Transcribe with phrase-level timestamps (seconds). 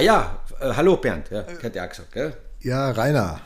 [0.00, 2.32] Ah ja, äh, hallo Bernd, ja, hat ja auch gesagt, gell?
[2.62, 3.38] Ja, Rainer.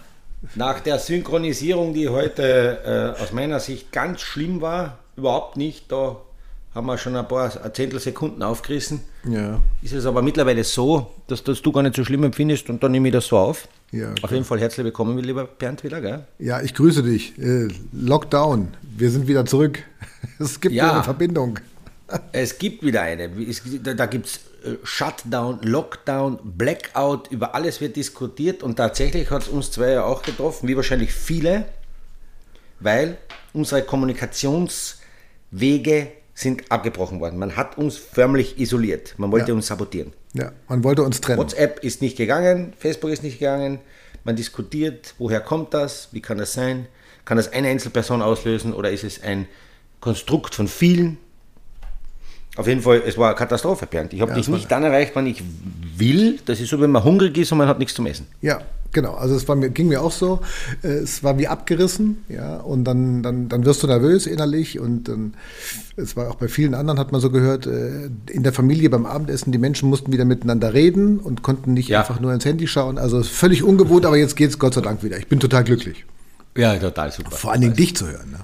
[0.54, 6.16] Nach der Synchronisierung, die heute äh, aus meiner Sicht ganz schlimm war, überhaupt nicht, da
[6.72, 9.00] haben wir schon ein paar Zehntelsekunden aufgerissen.
[9.28, 9.58] Ja.
[9.82, 12.92] Ist es aber mittlerweile so, dass das du gar nicht so schlimm empfindest und dann
[12.92, 13.66] nehme ich das so auf.
[13.90, 14.32] Ja, Auf klar.
[14.34, 16.24] jeden Fall herzlich willkommen, lieber Bernd, wieder, gell?
[16.38, 17.36] Ja, ich grüße dich.
[17.36, 18.68] Äh, Lockdown.
[18.96, 19.80] Wir sind wieder zurück.
[20.38, 20.84] Es gibt Ja.
[20.84, 21.58] wieder eine Verbindung.
[22.30, 23.24] Es gibt wieder eine.
[23.42, 24.40] Es, da da gibt es
[24.82, 30.22] Shutdown, Lockdown, Blackout, über alles wird diskutiert und tatsächlich hat es uns zwei ja auch
[30.22, 31.66] getroffen, wie wahrscheinlich viele,
[32.80, 33.16] weil
[33.52, 37.38] unsere Kommunikationswege sind abgebrochen worden.
[37.38, 39.14] Man hat uns förmlich isoliert.
[39.18, 39.54] Man wollte Ja.
[39.54, 40.12] uns sabotieren.
[40.32, 41.38] Ja, man wollte uns trennen.
[41.38, 43.78] WhatsApp ist nicht gegangen, Facebook ist nicht gegangen.
[44.24, 46.86] Man diskutiert, woher kommt das, wie kann das sein?
[47.24, 49.46] Kann das eine Einzelperson auslösen oder ist es ein
[50.00, 51.18] Konstrukt von vielen?
[52.56, 54.12] Auf jeden Fall, es war eine Katastrophe, Bernd.
[54.12, 55.42] Ich habe Ja, dich es nicht dann erreicht, wann ich
[55.96, 56.38] will.
[56.46, 58.26] Das ist so, wenn man hungrig ist und man hat nichts zum Essen.
[58.42, 58.60] Ja,
[58.92, 59.14] genau.
[59.14, 60.40] Also es war ging mir auch so.
[60.82, 65.08] Äh, Es war wie abgerissen, ja, und dann, dann, dann wirst du nervös innerlich und
[65.08, 65.34] dann,
[65.96, 69.04] es war auch bei vielen anderen, hat man so gehört, äh, in der Familie beim
[69.04, 72.00] Abendessen, die Menschen mussten wieder miteinander reden und konnten nicht Ja.
[72.00, 72.98] einfach nur ins Handy schauen.
[72.98, 75.18] Also völlig ungewohnt, aber jetzt geht's Gott sei Dank wieder.
[75.18, 76.04] Ich bin total glücklich.
[76.56, 77.32] Ja, total super.
[77.32, 78.30] Vor allen Dingen dich zu hören.
[78.30, 78.38] Ne?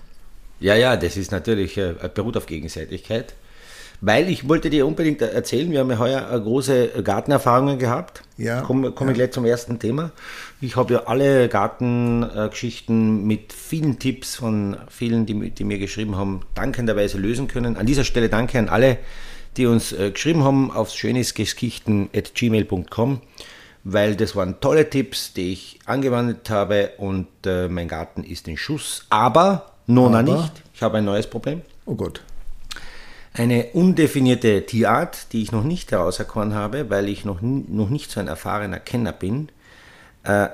[0.58, 3.34] Ja, ja, das ist natürlich, äh, beruht auf Gegenseitigkeit.
[4.02, 8.22] Weil ich wollte dir unbedingt erzählen, wir haben ja heuer äh, große Gartenerfahrungen gehabt.
[8.38, 9.24] Ja, Komme komm ich ja.
[9.24, 10.12] gleich zum ersten Thema.
[10.62, 16.40] Ich habe ja alle Gartengeschichten mit vielen Tipps von vielen, die, die mir geschrieben haben,
[16.54, 17.76] dankenderweise lösen können.
[17.76, 18.96] An dieser Stelle danke an alle,
[19.58, 23.20] die uns äh, geschrieben haben auf schönesgeschichten.gmail.com,
[23.84, 28.56] weil das waren tolle Tipps, die ich angewandt habe und äh, mein Garten ist in
[28.56, 29.04] Schuss.
[29.10, 30.36] Aber, Nona Aber?
[30.36, 30.62] nicht.
[30.72, 31.60] Ich habe ein neues Problem.
[31.84, 32.22] Oh Gott.
[33.40, 38.20] Eine undefinierte Tierart, die ich noch nicht herauserkoren habe, weil ich noch, noch nicht so
[38.20, 39.48] ein erfahrener Kenner bin.
[40.24, 40.48] Äh,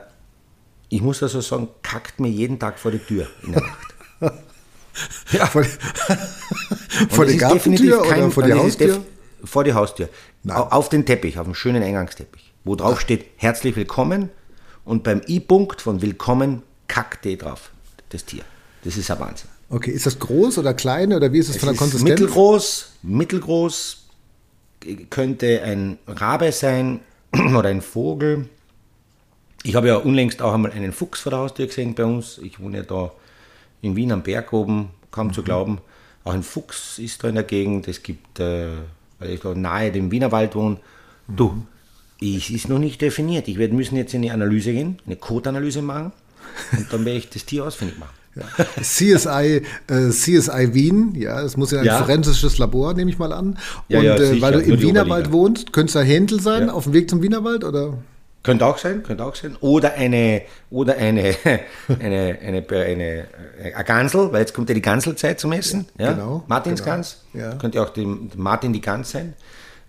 [0.89, 3.89] ich muss also sagen, kackt mir jeden Tag vor die Tür in der Nacht.
[5.33, 5.65] ja, Vor,
[7.11, 9.03] vor die Gartentür kein- oder vor die Haustür?
[9.43, 10.09] Vor die Haustür.
[10.45, 10.57] Nein.
[10.57, 14.31] Au- Auf den Teppich, auf dem schönen Eingangsteppich, wo drauf steht herzlich willkommen
[14.85, 17.71] und beim I-Punkt von willkommen kackt die drauf,
[18.11, 18.45] das Tier.
[18.85, 19.51] Das ist ein Wahnsinn.
[19.69, 22.09] Okay, ist das groß oder klein oder wie ist es Es von der ist Konsistenz?
[22.21, 24.05] mittelgroß, mittelgroß,
[25.11, 27.01] könnte ein Rabe sein
[27.57, 28.49] oder ein Vogel.
[29.65, 32.39] Ich habe ja unlängst auch einmal einen Fuchs vor der Haustür gesehen bei uns.
[32.39, 33.11] Ich wohne ja da
[33.83, 35.33] in Wien am Berg oben, kaum Mhm.
[35.33, 35.79] zu glauben.
[36.23, 37.89] Auch ein Fuchs ist da in der Gegend.
[37.89, 38.69] Es gibt, äh,
[39.19, 40.77] weil ich da nahe dem Wienerwald wohne.
[41.27, 41.49] Du,
[42.21, 42.37] Mhm.
[42.39, 43.49] es ist noch nicht definiert.
[43.49, 46.13] Ich werde müssen jetzt in eine Analyse gehen, eine Code-Analyse machen
[46.77, 48.15] und dann werde ich das Tier ausfindig machen.
[48.83, 51.99] CSI, äh, CSI Wien, ja, das muss ja ein Ja.
[51.99, 53.59] forensisches Labor, nehme ich mal an.
[53.89, 56.73] Ja, Und ja, äh, weil du im Wienerwald wohnst, könnte es ein Händel sein, Ja.
[56.73, 57.95] auf dem Weg zum Wienerwald oder?
[58.43, 59.57] Könnte auch sein, könnte auch sein.
[59.61, 63.25] Oder eine, oder eine, eine, eine, eine, eine,
[63.75, 65.87] eine Gansel, weil jetzt kommt ja die Ganselzeit zum Essen.
[65.99, 67.23] Ja, genau, Martinsgans.
[67.33, 67.55] genau, ja.
[67.57, 69.35] Könnte auch die, Martin die Gans sein.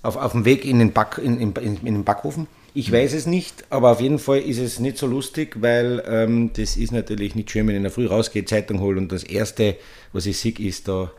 [0.01, 2.47] Auf, auf dem Weg in den, Back, in, in, in, in den Backofen.
[2.77, 6.51] Ich weiß es nicht, aber auf jeden Fall ist es nicht so lustig, weil ähm,
[6.55, 9.23] das ist natürlich nicht schön, wenn ich in der Früh rausgehe, Zeitung hole und das
[9.23, 9.75] Erste,
[10.13, 11.11] was ich sehe, ist da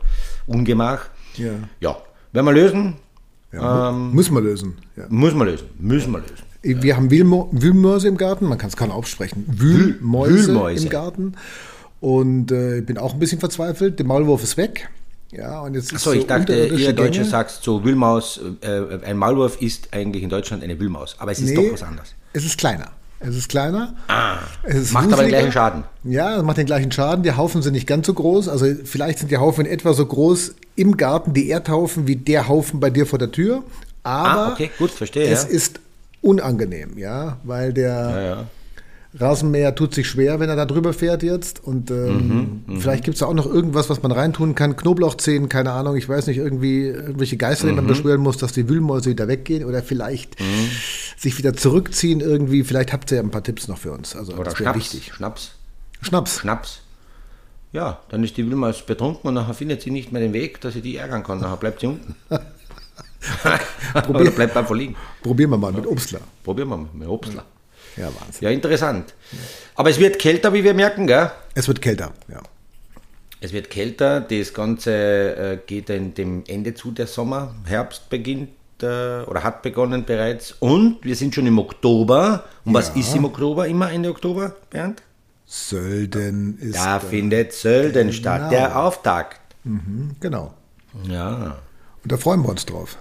[0.46, 1.06] Ungemach.
[1.36, 1.50] Ja.
[1.80, 1.96] Ja,
[2.32, 2.94] werden wir lösen.
[3.52, 4.76] Ja, Ähm, mu- muss man lösen.
[4.96, 5.06] Ja.
[5.08, 5.66] Muss man lösen.
[5.78, 6.82] Müssen wir lösen.
[6.82, 9.44] Wir haben Wühlmo Wühlmäuse im Garten, man kann es kaum aufsprechen.
[9.48, 10.84] Wühlmäuse, Wühlmäuse.
[10.84, 11.32] im Garten.
[12.00, 13.98] Und äh, bin auch ein bisschen verzweifelt.
[13.98, 14.88] Der Maulwurf ist weg.
[15.30, 17.24] Ja, und jetzt ist So, ich dachte, unterirdische ihr Deutsche Gänge.
[17.30, 21.50] sagt so, Wühlmaus, äh, ein Maulwurf ist eigentlich in Deutschland eine Wühlmaus, aber es ist
[21.50, 22.14] Nee, doch was anderes.
[22.32, 22.90] Es ist kleiner.
[23.20, 23.94] Es ist kleiner.
[24.06, 25.38] Ah, Es ist macht aber den wuseliger.
[25.38, 25.84] gleichen Schaden.
[26.04, 27.24] Ja, es macht den gleichen Schaden.
[27.24, 28.48] Die Haufen sind nicht ganz so groß.
[28.48, 32.46] Also vielleicht sind die Haufen in etwa so groß im Garten, die Erdhaufen, wie der
[32.48, 33.64] Haufen bei dir vor der Tür.
[34.04, 35.48] Aber Ah, okay, gut, verstehe, es ja.
[35.48, 35.80] ist
[36.22, 38.44] unangenehm, ja, weil der Ja, ja.
[39.14, 41.64] Rasenmäher tut sich schwer, wenn er da drüber fährt jetzt.
[41.64, 44.76] Und ähm, Mhm, vielleicht gibt es da auch noch irgendwas, was man reintun kann.
[44.76, 47.76] Knoblauchzehen, keine Ahnung, ich weiß nicht, irgendwie irgendwelche Geister, die Mhm.
[47.76, 50.70] man beschwören muss, dass die Wühlmäuse wieder weggehen oder vielleicht Mhm.
[51.16, 52.64] sich wieder zurückziehen irgendwie.
[52.64, 54.14] Vielleicht habt ihr ja ein paar Tipps noch für uns.
[54.14, 55.12] Also Oder das Schnaps, wichtig.
[55.14, 55.52] Schnaps,
[56.02, 56.38] Schnaps.
[56.40, 56.80] Schnaps.
[57.72, 60.74] Ja, dann ist die Wühlmaus betrunken und nachher findet sie nicht mehr den Weg, dass
[60.74, 61.40] sie die ärgern kann.
[61.40, 62.14] Nachher bleibt sie unten.
[64.08, 64.94] Oder bleibt einfach liegen.
[65.22, 66.20] Probieren wir mal mit Obstler.
[66.44, 67.44] Probieren wir mal mit Obstler.
[67.98, 68.40] Ja, Wahnsinn.
[68.44, 69.14] Ja, interessant.
[69.74, 71.30] Aber es wird kälter, wie wir merken, gell?
[71.54, 72.40] Es wird kälter, ja.
[73.40, 77.54] Es wird kälter, das Ganze äh, geht dem Ende zu, der Sommer.
[77.66, 78.50] Herbst beginnt
[78.82, 80.52] äh, oder hat begonnen bereits.
[80.58, 82.44] Und wir sind schon im Oktober.
[82.64, 83.66] Und was ist im Oktober?
[83.68, 85.02] Immer Ende Oktober, Bernd?
[85.46, 86.76] Sölden ist.
[86.76, 88.50] Da findet Sölden statt, Genau.
[88.50, 89.40] der Auftakt.
[89.64, 90.52] Mhm, genau.
[91.08, 91.58] Ja.
[92.02, 92.96] Und da freuen wir uns drauf.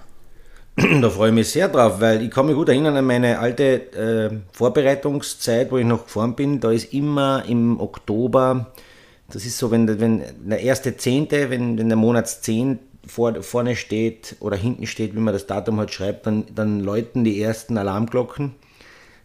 [1.02, 3.94] Da freue ich mich sehr drauf, weil ich kann mich gut erinnern an meine alte
[3.94, 6.60] äh, Vorbereitungszeit, wo ich noch gefahren bin.
[6.60, 8.68] Da ist immer im Oktober,
[9.28, 12.78] das ist so, wenn, wenn der erste Zehnte, wenn, wenn der Monatszehn
[13.08, 17.24] vor, vorne steht oder hinten steht, wie man das Datum halt schreibt, dann, dann läuten
[17.24, 18.54] die ersten Alarmglocken.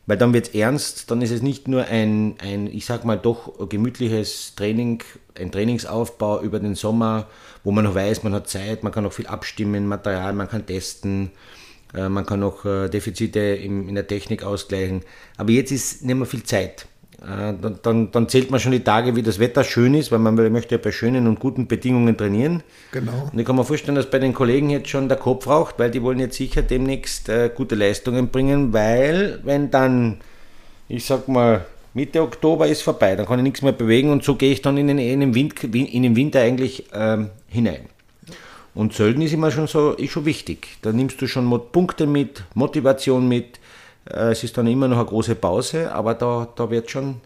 [0.07, 3.17] Weil dann wird es ernst, dann ist es nicht nur ein, ein, ich sag mal,
[3.17, 5.03] doch gemütliches Training,
[5.39, 7.29] ein Trainingsaufbau über den Sommer,
[7.63, 10.67] wo man noch weiß, man hat Zeit, man kann noch viel abstimmen, Material, man kann
[10.67, 11.31] testen,
[11.95, 15.03] äh, man kann noch äh, Defizite in der Technik ausgleichen.
[15.37, 16.87] Aber jetzt ist nicht mehr viel Zeit.
[17.23, 20.19] Äh, dann, dann, dann, zählt man schon die Tage, wie das Wetter schön ist, weil
[20.19, 22.65] man möchte ja bei schönen und guten Bedingungen trainieren.
[22.91, 23.31] Genau.
[23.33, 25.91] Und ich kann mir vorstellen, dass bei den Kollegen jetzt schon der Kopf raucht, weil
[25.93, 30.19] die wollen jetzt sicher demnächst äh, gute Leistungen bringen, weil wenn dann,
[30.89, 31.65] ich sag mal,
[31.95, 34.77] Mitte Oktober ist vorbei, dann kann ich nichts mehr bewegen und so gehe ich dann
[34.77, 37.83] in den, in den, Wind, in den Winter eigentlich ähm, hinein.
[38.75, 40.79] Und Sölden ist immer schon so, ist schon wichtig.
[40.81, 43.61] Da nimmst du schon Punkte mit, Motivation mit,
[44.05, 47.17] es ist dann immer noch eine große Pause, aber da, da wird schon,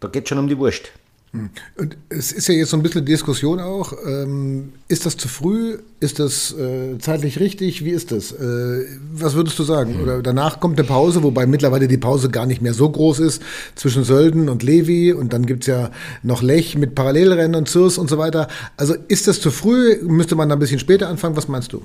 [0.00, 0.92] da geht schon um die Wurst.
[1.32, 1.50] Hm.
[1.76, 3.92] Und es ist ja jetzt so ein bisschen Diskussion auch.
[4.06, 5.78] Ähm, ist das zu früh?
[6.00, 7.84] Ist das äh, zeitlich richtig?
[7.84, 8.32] Wie ist das?
[8.32, 10.00] Äh, was würdest du sagen?
[10.00, 13.42] Oder danach kommt eine Pause, wobei mittlerweile die Pause gar nicht mehr so groß ist
[13.74, 15.90] zwischen Sölden und Levi und dann gibt es ja
[16.22, 18.48] noch Lech mit Parallelrennen und Zürs und so weiter.
[18.76, 19.98] Also ist das zu früh?
[20.02, 21.36] Müsste man da ein bisschen später anfangen?
[21.36, 21.82] Was meinst du?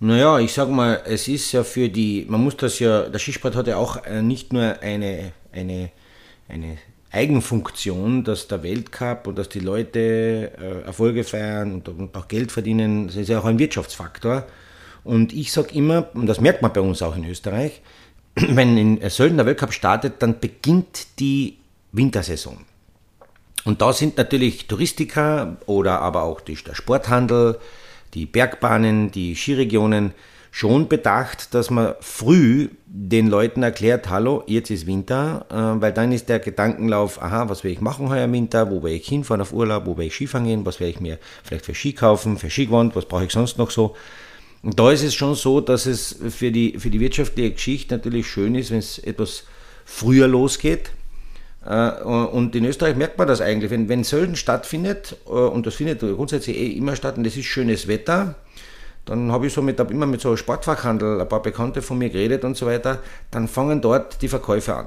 [0.00, 3.54] Naja, ich sag mal, es ist ja für die, man muss das ja, der Skisport
[3.54, 5.90] hat ja auch äh, nicht nur eine, eine,
[6.48, 6.78] eine
[7.10, 13.06] Eigenfunktion, dass der Weltcup und dass die Leute äh, Erfolge feiern und, auch Geld verdienen,
[13.06, 14.46] das ist ja auch ein Wirtschaftsfaktor.
[15.04, 17.80] Und ich sage immer, und das merkt man bei uns auch in Österreich,
[18.34, 21.58] wenn in Sölden der Weltcup startet, dann beginnt die
[21.92, 22.58] Wintersaison.
[23.64, 27.58] Und da sind natürlich Touristiker oder aber auch der Sporthandel,
[28.14, 30.12] die Bergbahnen, die Skiregionen
[30.50, 36.12] schon bedacht, dass man früh den Leuten erklärt, hallo, jetzt ist Winter, äh, weil dann
[36.12, 39.40] ist der Gedankenlauf, aha, was will ich machen heuer im Winter, wo will ich hinfahren
[39.40, 42.38] auf Urlaub, wo will ich Skifahren gehen, was will ich mir vielleicht für Ski kaufen,
[42.38, 43.96] für Skigewand, was brauche ich sonst noch so.
[44.62, 48.28] Und da ist es schon so, dass es für die, für die wirtschaftliche Geschichte natürlich
[48.28, 49.44] schön ist, wenn es etwas
[49.84, 50.92] früher losgeht,
[51.70, 56.00] und in Österreich merkt man das eigentlich, wenn, wenn Sölden stattfindet, äh, und das findet
[56.00, 58.34] grundsätzlich eh immer statt, und es ist schönes Wetter,
[59.06, 62.10] dann habe ich so mit, immer mit so einem Sportfachhandel ein paar Bekannte von mir
[62.10, 63.00] geredet und so weiter,
[63.30, 64.86] dann fangen dort die Verkäufe an.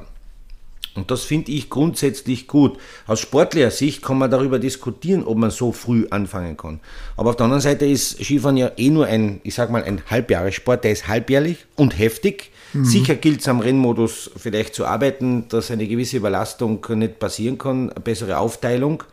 [0.97, 2.79] Und das finde ich grundsätzlich gut.
[3.05, 6.79] Aus sportlicher Sicht kann man darüber diskutieren, ob man so früh anfangen kann.
[7.15, 10.01] Aber auf der anderen Seite ist Skifahren ja eh nur ein, ich sag mal, ein
[10.09, 10.83] Halbjahressport.
[10.83, 12.51] Der ist halbjährlich und heftig.
[12.73, 12.83] Mhm.
[12.85, 17.91] Sicher gilt es am Rennmodus vielleicht zu arbeiten, dass eine gewisse Überlastung nicht passieren kann,
[17.91, 19.03] eine bessere Aufteilung.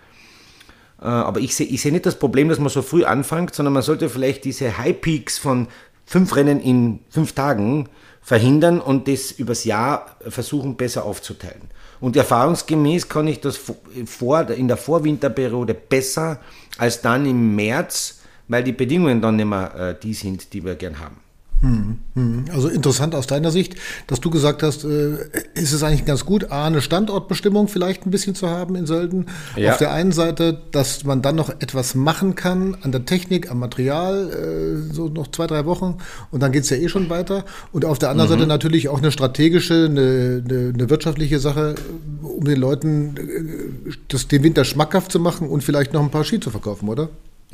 [1.03, 3.75] Äh, aber ich sehe ich seh nicht das Problem, dass man so früh anfängt, sondern
[3.75, 5.69] man sollte vielleicht diese High Peaks von
[6.07, 7.91] fünf Rennen in fünf Tagen
[8.25, 11.71] verhindern und das übers Jahr versuchen besser aufzuteilen.
[12.01, 13.61] Und erfahrungsgemäß kann ich das
[14.07, 16.41] vor, in der Vorwinterperiode besser
[16.79, 20.75] als dann im März, weil die Bedingungen dann nicht mehr äh, die sind, die wir
[20.75, 21.24] gern haben.
[21.65, 22.45] Hm, hm.
[22.53, 23.77] Also interessant aus deiner Sicht,
[24.07, 25.17] dass du gesagt hast, äh,
[25.55, 29.27] ist es eigentlich ganz gut, A, eine Standortbestimmung vielleicht ein bisschen zu haben in Sölden.
[29.57, 29.73] Ja.
[29.73, 33.61] Auf der einen Seite, dass man dann noch etwas machen kann an der Technik, am
[33.61, 35.97] Material, äh, so noch zwei, drei Wochen
[36.31, 37.47] und dann geht es ja eh schon weiter.
[37.73, 38.35] Und auf der anderen mhm.
[38.35, 41.77] Seite natürlich auch eine strategische, eine, eine, eine, wirtschaftliche Sache,
[42.23, 46.25] um den Leuten äh, das, den Winter schmackhaft zu machen und vielleicht noch ein paar
[46.25, 47.09] Ski zu verkaufen, oder?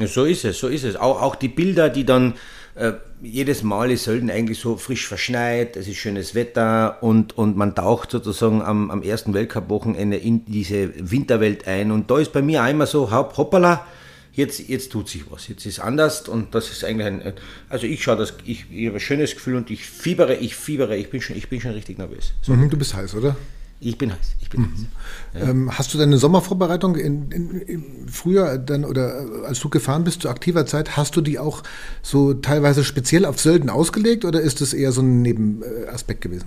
[0.06, 0.96] So ist es, so ist es.
[0.96, 2.34] Auch, auch die Bilder, die dann
[2.74, 7.56] äh, jedes Mal ist Sölden eigentlich so frisch verschneit, es ist schönes Wetter und, und
[7.56, 11.90] man taucht sozusagen am, am ersten Weltcup-Wochenende in diese Winterwelt ein.
[11.90, 13.84] Und da ist bei mir einmal so, hoppala,
[14.32, 17.32] jetzt, jetzt tut sich was, jetzt ist anders und das ist eigentlich ein,
[17.68, 20.96] also ich schaue das, ich, ich habe ein schönes Gefühl und ich fiebere, ich fiebere,
[20.96, 22.32] ich bin schon, ich bin schon richtig nervös.
[22.42, 22.52] So.
[22.52, 23.36] Mhm, du bist heiß, oder?
[23.82, 24.36] Ich bin heiß.
[24.40, 24.72] Ich bin mhm.
[24.72, 25.42] heiß.
[25.42, 25.50] Ja.
[25.50, 30.22] Ähm, hast du deine Sommervorbereitung in, in, in, früher dann oder als du gefahren bist
[30.22, 31.62] zu aktiver Zeit, hast du die auch
[32.02, 36.46] so teilweise speziell auf Sölden ausgelegt oder ist das eher so ein Nebenaspekt gewesen?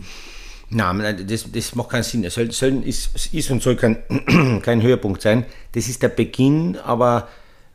[0.70, 2.30] Nein, das, das macht keinen Sinn.
[2.30, 3.98] Sölden ist, ist und soll kein,
[4.62, 5.46] kein Höhepunkt sein.
[5.74, 7.28] Das ist der Beginn, aber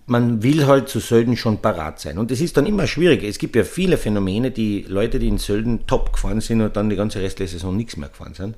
[0.07, 2.19] man will halt zu Sölden schon parat sein.
[2.19, 3.23] Und es ist dann immer schwierig.
[3.25, 6.89] Es gibt ja viele Phänomene, die Leute, die in Sölden top gefahren sind und dann
[6.89, 8.57] die ganze restliche Saison nichts mehr gefahren sind.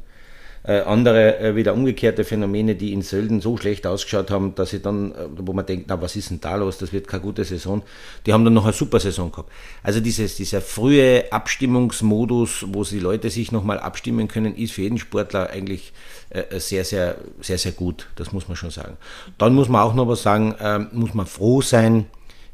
[0.63, 4.83] Äh, andere äh, wieder umgekehrte Phänomene, die in Sölden so schlecht ausgeschaut haben, dass sie
[4.83, 7.45] dann, äh, wo man denkt, na was ist denn da los, das wird keine gute
[7.45, 7.83] Saison,
[8.27, 9.51] die haben dann noch eine super Saison gehabt.
[9.83, 14.99] Also dieses, dieser frühe Abstimmungsmodus, wo die Leute sich nochmal abstimmen können, ist für jeden
[14.99, 15.95] Sportler eigentlich
[16.29, 18.99] äh, sehr, sehr, sehr, sehr gut, das muss man schon sagen.
[19.39, 22.05] Dann muss man auch noch was sagen, ähm, muss man froh sein,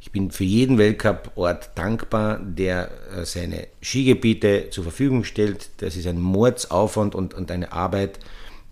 [0.06, 5.68] Ich bin für jeden Weltcup-Ort dankbar, der äh, seine Skigebiete zur Verfügung stellt.
[5.78, 8.20] Das ist ein Mordsaufwand und, und eine Arbeit,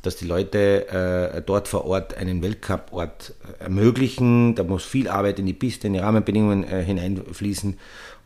[0.02, 4.54] dass die Leute äh, dort vor Ort einen Weltcup-Ort ermöglichen.
[4.54, 7.78] Da muss viel Arbeit in die Piste, in die Rahmenbedingungen äh, hineinfließen.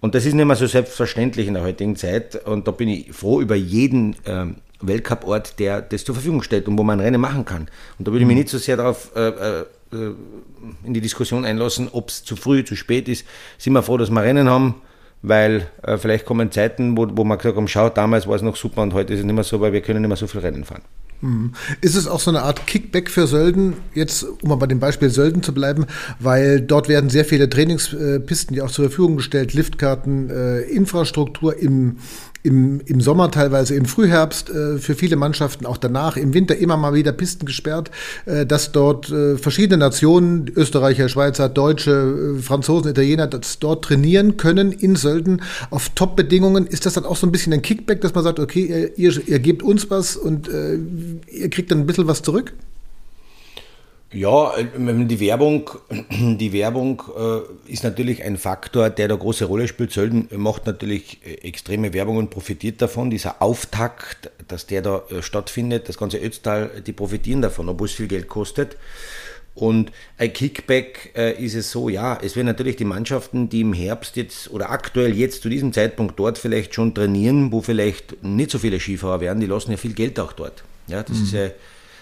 [0.03, 2.45] Und das ist nicht mehr so selbstverständlich in der heutigen Zeit.
[2.45, 6.77] Und da bin ich froh über jeden ähm, Weltcup-Ort, der das zur Verfügung stellt und
[6.77, 7.69] wo man Rennen machen kann.
[7.99, 11.89] Und da würde ich mich nicht so sehr darauf äh, äh, in die Diskussion einlassen,
[11.93, 13.27] ob es zu früh, zu spät ist.
[13.57, 14.77] Sind wir froh, dass wir Rennen haben,
[15.23, 18.57] weil äh, vielleicht kommen Zeiten, wo, wo man gesagt haben, schau, damals war es noch
[18.57, 20.41] super und heute ist es nicht mehr so, weil wir können nicht mehr so viel
[20.41, 20.83] Rennen fahren.
[21.21, 21.53] Mhm.
[21.81, 25.11] Ist es auch so eine Art Kickback für Sölden, jetzt um mal bei dem Beispiel
[25.11, 25.87] Sölden zu bleiben,
[26.21, 31.97] weil dort werden sehr viele Trainingspisten ja auch zur Verfügung gestellt, Liftkarten, äh, Infrastruktur im,
[32.49, 36.77] im, im Sommer, teilweise im Frühherbst, äh, für viele Mannschaften auch danach, im Winter immer
[36.77, 37.91] mal wieder Pisten gesperrt,
[38.25, 44.39] äh, dass dort äh, verschiedene Nationen, Österreicher, Schweizer, Deutsche, äh, Franzosen, Italiener, das dort trainieren
[44.39, 46.67] können in Sölden auf Top-Bedingungen.
[46.67, 49.39] Ist das dann auch so ein bisschen ein Kickback, dass man sagt, okay, ihr, ihr
[49.39, 50.79] gebt uns was und äh,
[51.31, 52.55] ihr kriegt dann ein bisschen was zurück?
[54.11, 55.71] Ja, die Werbung,
[56.11, 59.93] die Werbung äh, ist natürlich ein Faktor, der da große Rolle spielt.
[59.93, 63.11] Sölden macht natürlich äh, extreme Werbung und profitiert davon.
[63.11, 67.93] Dieser Auftakt, dass der da äh, stattfindet, das ganze Ötztal, die profitieren davon, obwohl es
[67.93, 68.79] viel Geld kostet.
[69.55, 73.75] Und ein Kickback äh, ist es so, ja, es werden natürlich die Mannschaften, die im
[73.75, 78.53] Herbst jetzt oder aktuell jetzt zu diesem Zeitpunkt dort vielleicht schon trainieren, wo vielleicht nicht
[78.53, 80.63] so viele Skifahrer werden, die lassen ja viel Geld auch dort.
[80.87, 81.25] Ja, das mhm.
[81.25, 81.51] ist ja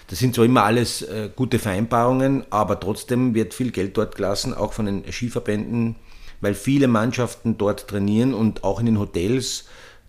[0.08, 4.54] das sind zwar immer alles äh, gute Vereinbarungen, aber trotzdem wird viel Geld dort gelassen,
[4.54, 5.96] auch von den Skiverbänden,
[6.40, 9.64] weil viele Mannschaften dort trainieren und auch in den Hotels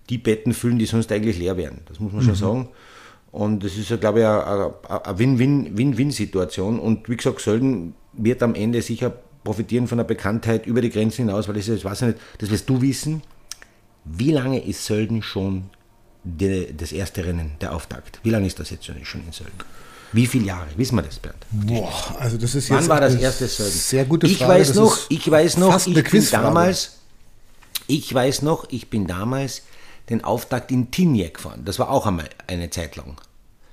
[0.10, 1.82] die Betten füllen, die sonst eigentlich leer wären.
[1.88, 2.28] Das muss man mhm.
[2.28, 2.70] schon sagen.
[3.32, 6.80] Und das ist, glaube ich, eine Win-Win-Win-Win-Situation.
[6.80, 9.14] Und wie gesagt, Sölden wird am Ende sicher
[9.44, 12.50] profitieren von der Bekanntheit über die Grenzen hinaus, weil das ist, ich weiß nicht, das
[12.50, 13.22] wirst du wissen.
[14.06, 15.70] Wie lange ist Sölden schon
[16.24, 18.20] die, das erste Rennen, der Auftakt?
[18.24, 19.54] Wie lange ist das jetzt schon in Sölden?
[20.14, 20.68] Wie viele Jahre?
[20.76, 21.38] Wissen wir das, Bernd?
[21.52, 23.74] Boah, also das ist jetzt Wann war das erste Sölden?
[23.74, 24.34] Sehr gute Frage.
[24.34, 26.98] Ich weiß noch, ich weiß noch, ich bin damals,
[27.88, 29.64] ich weiß noch, ich bin damals
[30.10, 31.64] den Auftakt in Tignes gefahren.
[31.66, 33.18] Das war auch einmal eine Zeit lang.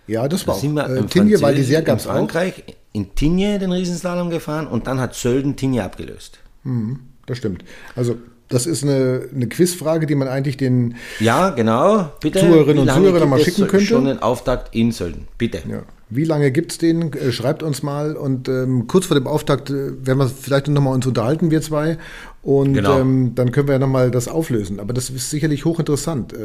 [0.06, 0.90] Ja, das war da auch.
[0.90, 2.74] Äh, Tignes war die sehr ganz in Frankreich, auch.
[2.92, 6.38] in Tignes den Riesenslalom gefahren und dann hat Sölden Tignes abgelöst.
[6.64, 7.64] Mhm, das stimmt.
[7.94, 8.16] Also
[8.48, 12.12] das ist eine, eine Quizfrage, die man eigentlich den ja, genau.
[12.20, 13.86] Bitte, Zuhörerinnen und Zuhörern mal schicken könnte.
[13.86, 15.26] schon den Auftakt in Sölden.
[15.38, 15.62] Bitte.
[15.68, 15.82] Ja.
[16.14, 17.12] Wie lange gibt es den?
[17.12, 18.16] Äh, schreibt uns mal.
[18.16, 21.60] Und ähm, kurz vor dem Auftakt äh, werden wir vielleicht noch mal uns unterhalten, wir
[21.60, 21.98] zwei.
[22.42, 23.00] Und genau.
[23.00, 24.78] ähm, dann können wir ja noch mal das auflösen.
[24.78, 26.32] Aber das ist sicherlich hochinteressant.
[26.32, 26.36] Äh,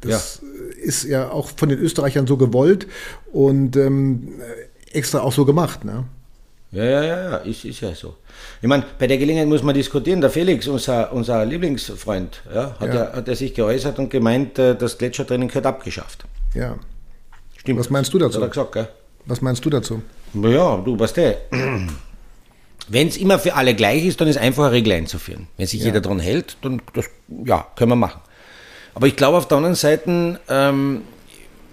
[0.00, 0.82] das ja.
[0.82, 2.88] ist ja auch von den Österreichern so gewollt
[3.32, 4.32] und ähm,
[4.92, 5.84] extra auch so gemacht.
[5.84, 6.04] Ne?
[6.72, 8.16] Ja, ja, ja, ja, ist, ist ja so.
[8.60, 10.20] Ich meine, bei der Gelegenheit muss man diskutieren.
[10.20, 12.94] Der Felix, unser, unser Lieblingsfreund, ja, hat, ja.
[12.94, 16.24] ja hat er sich geäußert und gemeint, äh, das Gletschertraining gehört abgeschafft.
[16.54, 16.76] Ja.
[17.58, 17.78] Stimmt.
[17.78, 18.36] Was meinst du dazu?
[18.36, 18.88] Hat er gesagt, gell?
[19.26, 20.02] Was meinst du dazu?
[20.32, 21.36] Ja, du weißt eh.
[22.88, 25.48] Wenn es immer für alle gleich ist, dann ist einfach eine Regel einzuführen.
[25.58, 25.86] Wenn sich ja.
[25.86, 27.06] jeder daran hält, dann das,
[27.44, 28.20] ja, können wir machen.
[28.94, 31.02] Aber ich glaube auf der anderen Seite, ähm,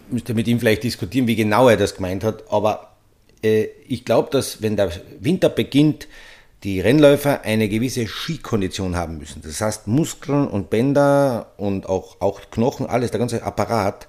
[0.10, 2.96] müsste mit ihm vielleicht diskutieren, wie genau er das gemeint hat, aber
[3.44, 6.08] äh, ich glaube, dass wenn der Winter beginnt,
[6.64, 9.42] die Rennläufer eine gewisse Skikondition haben müssen.
[9.44, 14.08] Das heißt, Muskeln und Bänder und auch, auch Knochen, alles, der ganze Apparat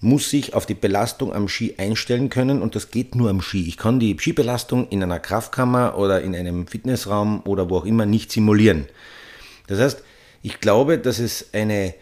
[0.00, 3.66] muss sich auf die Belastung am Ski einstellen können und das geht nur am Ski.
[3.66, 8.06] Ich kann die Skibelastung in einer Kraftkammer oder in einem Fitnessraum oder wo auch immer
[8.06, 8.86] nicht simulieren.
[9.66, 10.02] Das heißt,
[10.42, 11.94] ich glaube, dass es eine,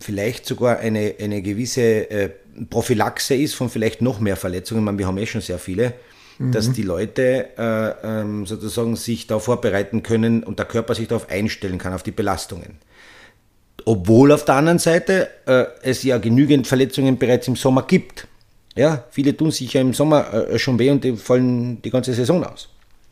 [0.00, 2.30] vielleicht sogar eine, eine gewisse äh,
[2.70, 4.84] Prophylaxe ist von vielleicht noch mehr Verletzungen.
[4.84, 5.94] meine, wir haben eh schon sehr viele,
[6.38, 6.52] mhm.
[6.52, 11.28] dass die Leute äh, ähm, sozusagen sich darauf vorbereiten können und der Körper sich darauf
[11.28, 12.78] einstellen kann, auf die Belastungen.
[13.84, 18.26] Obwohl auf der anderen Seite äh, es ja genügend Verletzungen bereits im Sommer gibt.
[18.74, 22.14] Ja, viele tun sich ja im Sommer äh, schon weh und die fallen die ganze
[22.14, 22.68] Saison aus.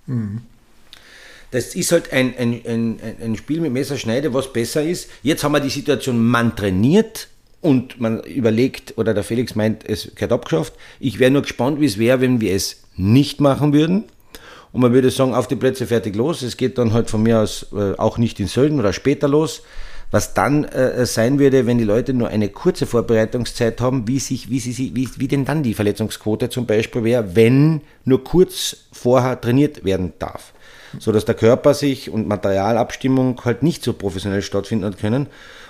[0.06, 0.42] Mhm.
[1.50, 5.10] Das ist halt ein, ein, ein, ein Spiel mit Messerschneide, was besser ist.
[5.22, 7.28] Jetzt haben wir die Situation, man trainiert
[7.60, 10.74] und man überlegt, oder der Felix meint, es gehört abgeschafft.
[11.00, 14.04] Ich wäre nur gespannt, wie es wäre, wenn wir es nicht machen würden.
[14.72, 16.42] Und man würde sagen, auf die Plätze fertig los.
[16.42, 19.62] Es geht dann halt von mir aus äh, auch nicht in Sölden oder später los.
[20.10, 24.50] Was dann äh, sein würde, wenn die Leute nur eine kurze Vorbereitungszeit haben, wie, sich,
[24.50, 29.40] wie, sie, wie, wie denn dann die Verletzungsquote zum Beispiel wäre, wenn nur kurz vorher
[29.40, 30.52] trainiert werden darf.
[30.98, 35.28] So dass der Körper sich und Materialabstimmung halt nicht so professionell stattfinden können.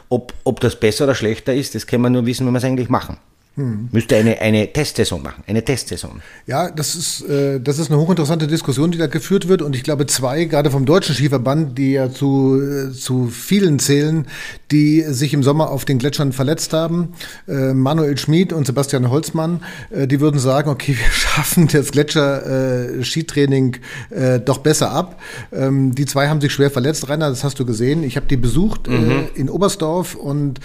[0.08, 2.64] Ob, ob das besser oder schlechter ist, das kann man nur wissen, wenn wir es
[2.64, 3.18] eigentlich machen.
[3.60, 3.88] Hm.
[3.92, 6.22] Müsste eine, eine Testsaison machen, eine Testsaison.
[6.46, 9.60] Ja, das ist, äh, das ist eine hochinteressante Diskussion, die da geführt wird.
[9.60, 14.26] Und ich glaube, zwei, gerade vom Deutschen Skiverband, die ja zu, äh, zu vielen zählen,
[14.70, 17.12] die sich im Sommer auf den Gletschern verletzt haben,
[17.46, 23.76] äh, Manuel Schmid und Sebastian Holzmann, äh, die würden sagen, okay, wir schaffen das Gletscher-Skitraining
[24.08, 25.20] äh, doch besser ab.
[25.52, 28.04] Ähm, die zwei haben sich schwer verletzt, Rainer, das hast du gesehen.
[28.04, 29.28] Ich habe die besucht äh, mhm.
[29.34, 30.60] in Oberstdorf und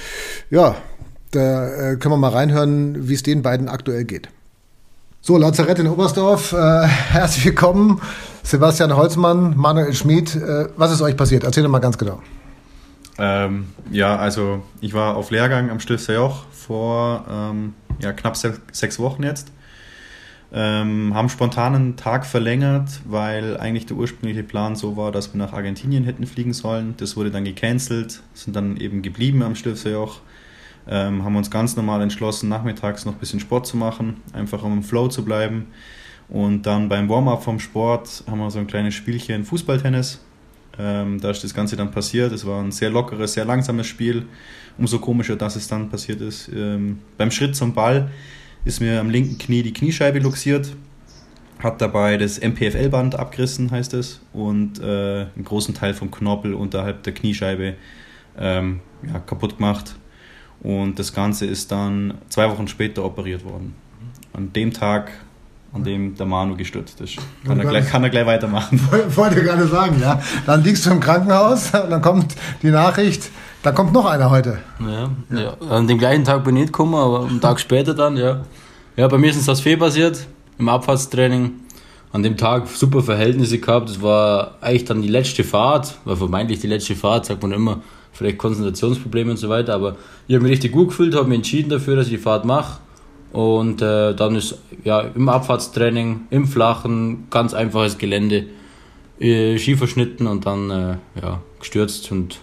[0.49, 0.77] ja,
[1.35, 4.29] da äh, können wir mal reinhören, wie es den beiden aktuell geht.
[5.21, 8.01] So, Lazarett in Oberstdorf, äh, herzlich willkommen.
[8.43, 10.35] Sebastian Holzmann, Manuel Schmid.
[10.35, 11.43] Äh, was ist euch passiert?
[11.43, 12.21] Erzähl doch mal ganz genau.
[13.17, 18.59] Ähm, ja, also ich war auf Lehrgang am Stilfser Joch vor ähm, ja, knapp sechs,
[18.71, 19.51] sechs Wochen jetzt.
[20.53, 25.39] Ähm, haben spontan einen Tag verlängert, weil eigentlich der ursprüngliche Plan so war, dass wir
[25.39, 26.93] nach Argentinien hätten fliegen sollen.
[26.97, 30.19] Das wurde dann gecancelt, sind dann eben geblieben am Stilfser Joch
[30.87, 34.73] ähm, haben uns ganz normal entschlossen, nachmittags noch ein bisschen Sport zu machen, einfach um
[34.73, 35.67] im Flow zu bleiben.
[36.27, 40.21] Und dann beim Warm-up vom Sport haben wir so ein kleines Spielchen Fußballtennis.
[40.77, 42.31] Ähm, da ist das Ganze dann passiert.
[42.31, 44.25] Es war ein sehr lockeres, sehr langsames Spiel.
[44.77, 46.49] Umso komischer, dass es dann passiert ist.
[46.49, 48.09] Ähm, beim Schritt zum Ball
[48.65, 50.75] ist mir am linken Knie die Kniescheibe luxiert,
[51.59, 57.03] hat dabei das MPFL-Band abgerissen, heißt es, und äh, einen großen Teil vom Knorpel unterhalb
[57.03, 57.75] der Kniescheibe
[58.37, 59.95] ähm, ja, kaputt gemacht.
[60.61, 63.75] Und das Ganze ist dann zwei Wochen später operiert worden.
[64.33, 65.11] An dem Tag,
[65.73, 67.17] an dem der Manu gestürzt ist.
[67.45, 68.79] Kann, er gleich, kann er gleich weitermachen.
[69.15, 70.21] Wollte ich gerade sagen, ja.
[70.45, 73.29] Dann liegst du im Krankenhaus und dann kommt die Nachricht,
[73.61, 74.59] da kommt noch einer heute.
[74.79, 75.57] Ja, ja.
[75.69, 78.41] an dem gleichen Tag bin ich nicht gekommen, aber einen Tag später dann, ja.
[78.95, 80.25] Ja, bei mir ist das Fee passiert,
[80.57, 81.51] im Abfahrtstraining.
[82.13, 83.89] An dem Tag super Verhältnisse gehabt.
[83.89, 87.81] Das war eigentlich dann die letzte Fahrt, war vermeintlich die letzte Fahrt, sagt man immer
[88.15, 91.69] vielleicht Konzentrationsprobleme und so weiter, aber ich habe mich richtig gut gefühlt, habe mich entschieden
[91.69, 92.79] dafür, dass ich die Fahrt mache.
[93.33, 98.45] Und äh, dann ist ja im Abfahrtstraining, im Flachen, ganz einfaches Gelände,
[99.19, 102.39] äh, Ski verschnitten und dann äh, ja, gestürzt und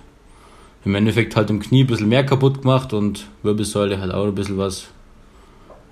[0.85, 4.35] im Endeffekt halt im Knie ein bisschen mehr kaputt gemacht und Wirbelsäule halt auch ein
[4.35, 4.89] bisschen was.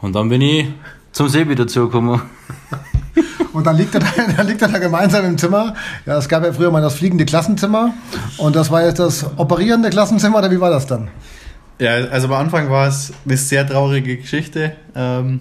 [0.02, 0.66] Und dann bin ich
[1.12, 2.20] zum See wieder zugekommen.
[3.52, 5.74] Und dann liegt, er da, dann liegt er da gemeinsam im Zimmer.
[6.06, 7.94] Ja, es gab ja früher mal das fliegende Klassenzimmer.
[8.36, 11.08] Und das war jetzt das operierende Klassenzimmer, oder wie war das dann?
[11.78, 14.72] Ja, also am Anfang war es eine sehr traurige Geschichte.
[14.94, 15.40] Ähm,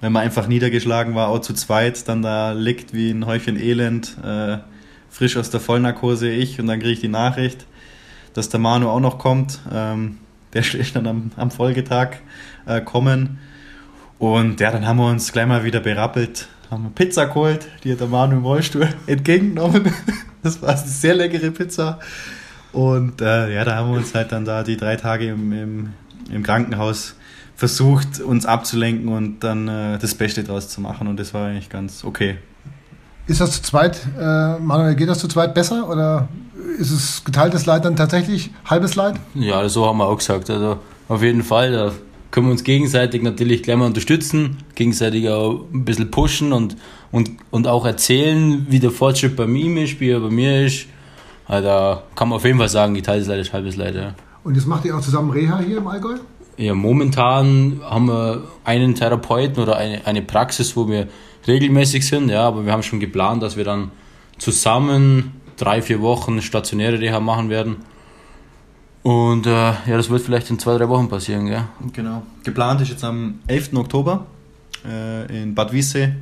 [0.00, 4.16] wenn man einfach niedergeschlagen war, auch zu zweit, dann da liegt wie ein Häufchen Elend,
[4.24, 4.58] äh,
[5.08, 7.66] frisch aus der Vollnarkose ich und dann kriege ich die Nachricht,
[8.34, 9.60] dass der Manu auch noch kommt.
[9.72, 10.18] Ähm,
[10.52, 12.16] der ist dann am, am Folgetag
[12.66, 13.38] äh, kommen.
[14.18, 17.92] Und ja, dann haben wir uns gleich mal wieder berappelt, haben wir Pizza geholt, die
[17.92, 19.92] hat der Manu im Rollstuhl entgegengenommen.
[20.42, 22.00] Das war eine sehr leckere Pizza.
[22.72, 25.92] Und äh, ja, da haben wir uns halt dann da die drei Tage im, im,
[26.32, 27.14] im Krankenhaus
[27.54, 31.06] versucht, uns abzulenken und dann äh, das Beste draus zu machen.
[31.06, 32.38] Und das war eigentlich ganz okay.
[33.26, 36.28] Ist das zu zweit, äh, Manuel, geht das zu zweit besser oder
[36.78, 39.16] ist es geteiltes Leid dann tatsächlich halbes Leid?
[39.34, 40.48] Ja, so haben wir auch gesagt.
[40.48, 41.70] Also auf jeden Fall.
[41.72, 41.92] Da
[42.32, 46.76] können wir uns gegenseitig natürlich gleich mal unterstützen, gegenseitig auch ein bisschen pushen und,
[47.12, 50.86] und, und auch erzählen, wie der Fortschritt bei ihm ist, wie er bei mir ist.
[51.46, 53.94] Also da kann man auf jeden Fall sagen, geteiltes Leid ist halbes Leid.
[53.94, 54.14] Ja.
[54.44, 56.14] Und jetzt macht ihr auch zusammen Reha hier im Allgäu?
[56.56, 61.08] Ja, momentan haben wir einen Therapeuten oder eine, eine Praxis, wo wir
[61.46, 63.90] regelmäßig sind, ja, aber wir haben schon geplant, dass wir dann
[64.38, 67.76] zusammen drei, vier Wochen stationäre Reha machen werden
[69.02, 71.64] und äh, ja, das wird vielleicht in zwei, drei Wochen passieren, gell?
[71.92, 72.22] Genau.
[72.44, 73.74] Geplant ist jetzt am 11.
[73.74, 74.26] Oktober
[74.88, 76.14] äh, in Bad Wiese,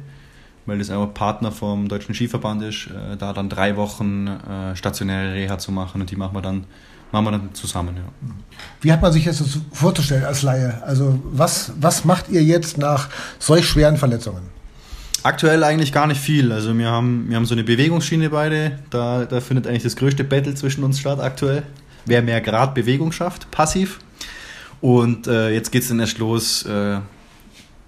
[0.65, 5.35] weil das auch Partner vom Deutschen Skiverband ist, äh, da dann drei Wochen äh, stationäre
[5.35, 6.65] Reha zu machen und die machen wir dann,
[7.13, 8.31] machen wir dann zusammen, ja.
[8.81, 10.83] Wie hat man sich das vorzustellen als Laie?
[10.83, 14.43] Also was, was macht ihr jetzt nach solch schweren Verletzungen?
[15.23, 16.51] Aktuell eigentlich gar nicht viel.
[16.51, 18.79] Also wir haben, wir haben so eine Bewegungsschiene beide.
[18.89, 21.63] Da, da findet eigentlich das größte Battle zwischen uns statt aktuell
[22.07, 23.99] wer mehr Grad Bewegung schafft, passiv.
[24.81, 27.01] Und äh, jetzt geht es dann erst los, äh,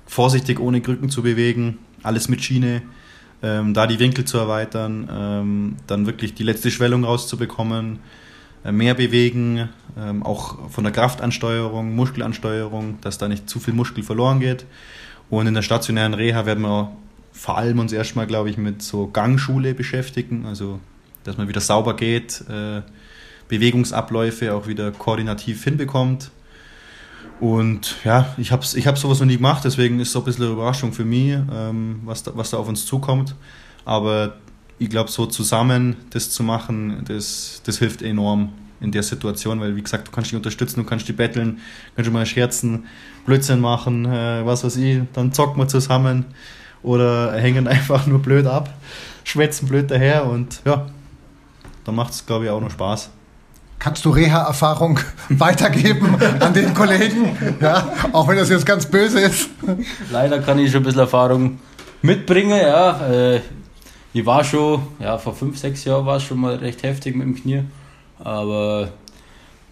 [0.07, 2.83] vorsichtig ohne Krücken zu bewegen, alles mit Schiene,
[3.43, 7.99] ähm, da die Winkel zu erweitern, ähm, dann wirklich die letzte Schwellung rauszubekommen,
[8.65, 14.05] äh, mehr bewegen, ähm, auch von der Kraftansteuerung, Muskelansteuerung, dass da nicht zu viel Muskel
[14.05, 14.67] verloren geht.
[15.31, 16.93] Und in der stationären Reha werden wir
[17.33, 20.79] vor allem uns erstmal, glaube ich, mit so Gangschule beschäftigen, also
[21.25, 22.83] dass man wieder sauber geht, äh,
[23.49, 26.31] Bewegungsabläufe auch wieder koordinativ hinbekommt.
[27.41, 30.25] Und ja, ich habe ich hab sowas noch nie gemacht, deswegen ist es so ein
[30.25, 33.35] bisschen eine Überraschung für mich, ähm, was, da, was da auf uns zukommt.
[33.85, 34.37] Aber
[34.79, 38.53] ich glaube, so zusammen das zu machen, das, das hilft enorm,
[38.83, 41.61] in der Situation, weil wie gesagt, du kannst dich unterstützen, du kannst die betteln,
[41.95, 42.87] kannst du mal scherzen,
[43.25, 46.27] Blödsinn machen, äh, was weiß ich, dann zocken wir zusammen
[46.83, 48.75] oder hängen einfach nur blöd ab,
[49.25, 50.87] schwätzen blöd daher und ja,
[51.85, 53.11] dann macht es, glaube ich, auch noch Spaß.
[53.83, 57.37] Kannst du Reha-Erfahrung weitergeben an den Kollegen?
[57.61, 59.49] Ja, auch wenn das jetzt ganz böse ist.
[60.13, 61.59] Leider kann ich schon ein bisschen Erfahrung
[62.01, 63.11] mitbringen, ja.
[63.11, 63.41] Äh,
[64.13, 67.27] ich war schon, ja, vor fünf, sechs Jahren war es schon mal recht heftig mit
[67.27, 67.65] dem Knie.
[68.21, 68.91] Aber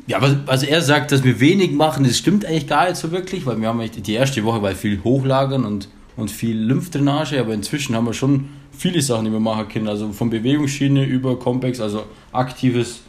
[0.09, 3.13] ja, was, also er sagt, dass wir wenig machen, das stimmt eigentlich gar nicht so
[3.13, 7.55] wirklich, weil wir haben die erste Woche weil viel hochlagern und, und viel Lymphdrainage, aber
[7.55, 9.87] inzwischen haben wir schon viele Sachen, die wir machen können.
[9.87, 13.03] Also von Bewegungsschiene über Compex, also aktives,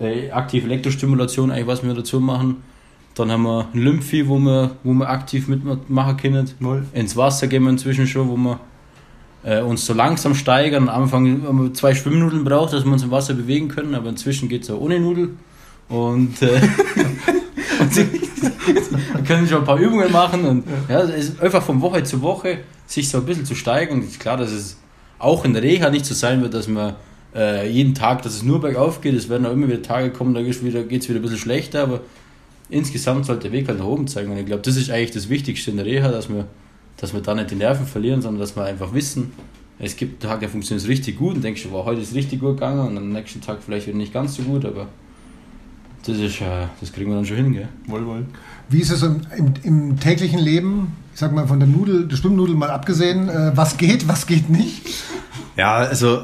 [0.00, 2.62] äh, aktive Elektrostimulation, eigentlich was wir dazu machen.
[3.14, 6.50] Dann haben wir ein Lymphi, wo wir, wo wir aktiv mitmachen können.
[6.60, 6.84] Null.
[6.92, 8.60] Ins Wasser gehen wir inzwischen schon, wo wir
[9.42, 10.88] äh, uns so langsam steigern.
[10.88, 14.10] Am Anfang haben wir zwei Schwimmnudeln braucht, dass wir uns im Wasser bewegen können, aber
[14.10, 15.30] inzwischen geht es auch ohne Nudel.
[15.88, 16.46] Und, äh,
[17.80, 22.02] und wir können schon ein paar Übungen machen und ja, es ist einfach von Woche
[22.02, 23.98] zu Woche sich so ein bisschen zu steigern.
[23.98, 24.76] Und ist klar, dass es
[25.18, 26.96] auch in der Reha nicht so sein wird, dass man
[27.36, 29.14] äh, jeden Tag, dass es nur bergauf geht.
[29.14, 31.82] Es werden auch immer wieder Tage kommen, da geht es wieder, wieder ein bisschen schlechter,
[31.82, 32.00] aber
[32.70, 34.32] insgesamt sollte der Weg halt nach oben zeigen.
[34.32, 36.46] Und ich glaube, das ist eigentlich das Wichtigste in der Reha, dass wir,
[36.96, 39.32] dass wir da nicht die Nerven verlieren, sondern dass wir einfach wissen,
[39.78, 42.56] es gibt Tage, der funktioniert richtig gut und denkst du, wow, heute ist richtig gut
[42.56, 44.88] gegangen und am nächsten Tag vielleicht wieder nicht ganz so gut, aber
[46.06, 47.68] das, ist, äh, das kriegen wir dann schon hin, gell?
[47.86, 48.26] Wohl, wohl.
[48.70, 52.16] Wie ist es im, im, im, täglichen Leben, ich sag mal von der Nudel, der
[52.16, 54.82] Schwimmnudel mal abgesehen, äh, was geht, was geht nicht?
[55.56, 56.22] Ja, also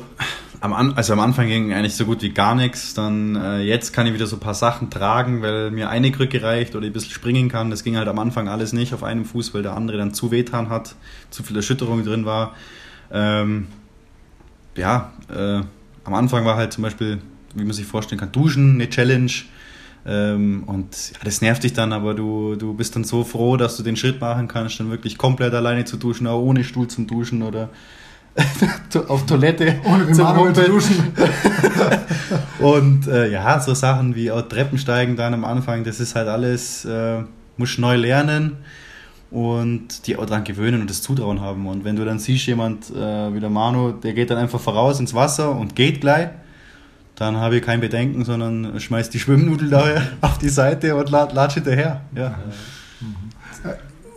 [0.63, 2.95] am, also am Anfang ging eigentlich so gut wie gar nichts.
[2.95, 6.43] Dann äh, jetzt kann ich wieder so ein paar Sachen tragen, weil mir eine Krücke
[6.43, 7.71] reicht oder ich ein bisschen springen kann.
[7.71, 10.31] Das ging halt am Anfang alles nicht auf einem Fuß, weil der andere dann zu
[10.31, 10.95] wehtan hat,
[11.31, 12.55] zu viel Erschütterung drin war.
[13.11, 13.67] Ähm,
[14.77, 15.61] ja, äh,
[16.05, 17.21] am Anfang war halt zum Beispiel,
[17.55, 19.33] wie man sich vorstellen kann, Duschen eine Challenge.
[20.07, 23.77] Ähm, und ja, das nervt dich dann, aber du, du bist dann so froh, dass
[23.77, 27.09] du den Schritt machen kannst, dann wirklich komplett alleine zu duschen, auch ohne Stuhl zum
[27.09, 27.69] Duschen oder
[29.09, 31.13] auf Toilette ohne zum zu duschen.
[32.61, 36.85] und äh, ja, so Sachen wie auch Treppensteigen dann am Anfang, das ist halt alles,
[36.85, 37.23] äh,
[37.57, 38.57] musst neu lernen
[39.31, 41.67] und die auch daran gewöhnen und das Zutrauen haben.
[41.67, 45.01] Und wenn du dann siehst, jemand äh, wie der Manu, der geht dann einfach voraus
[45.01, 46.29] ins Wasser und geht gleich,
[47.17, 49.85] dann habe ich kein Bedenken, sondern schmeißt die Schwimmnudel da
[50.23, 52.01] auf die Seite und latscht hinterher.
[52.15, 52.35] Ja.
[53.01, 53.15] Mhm.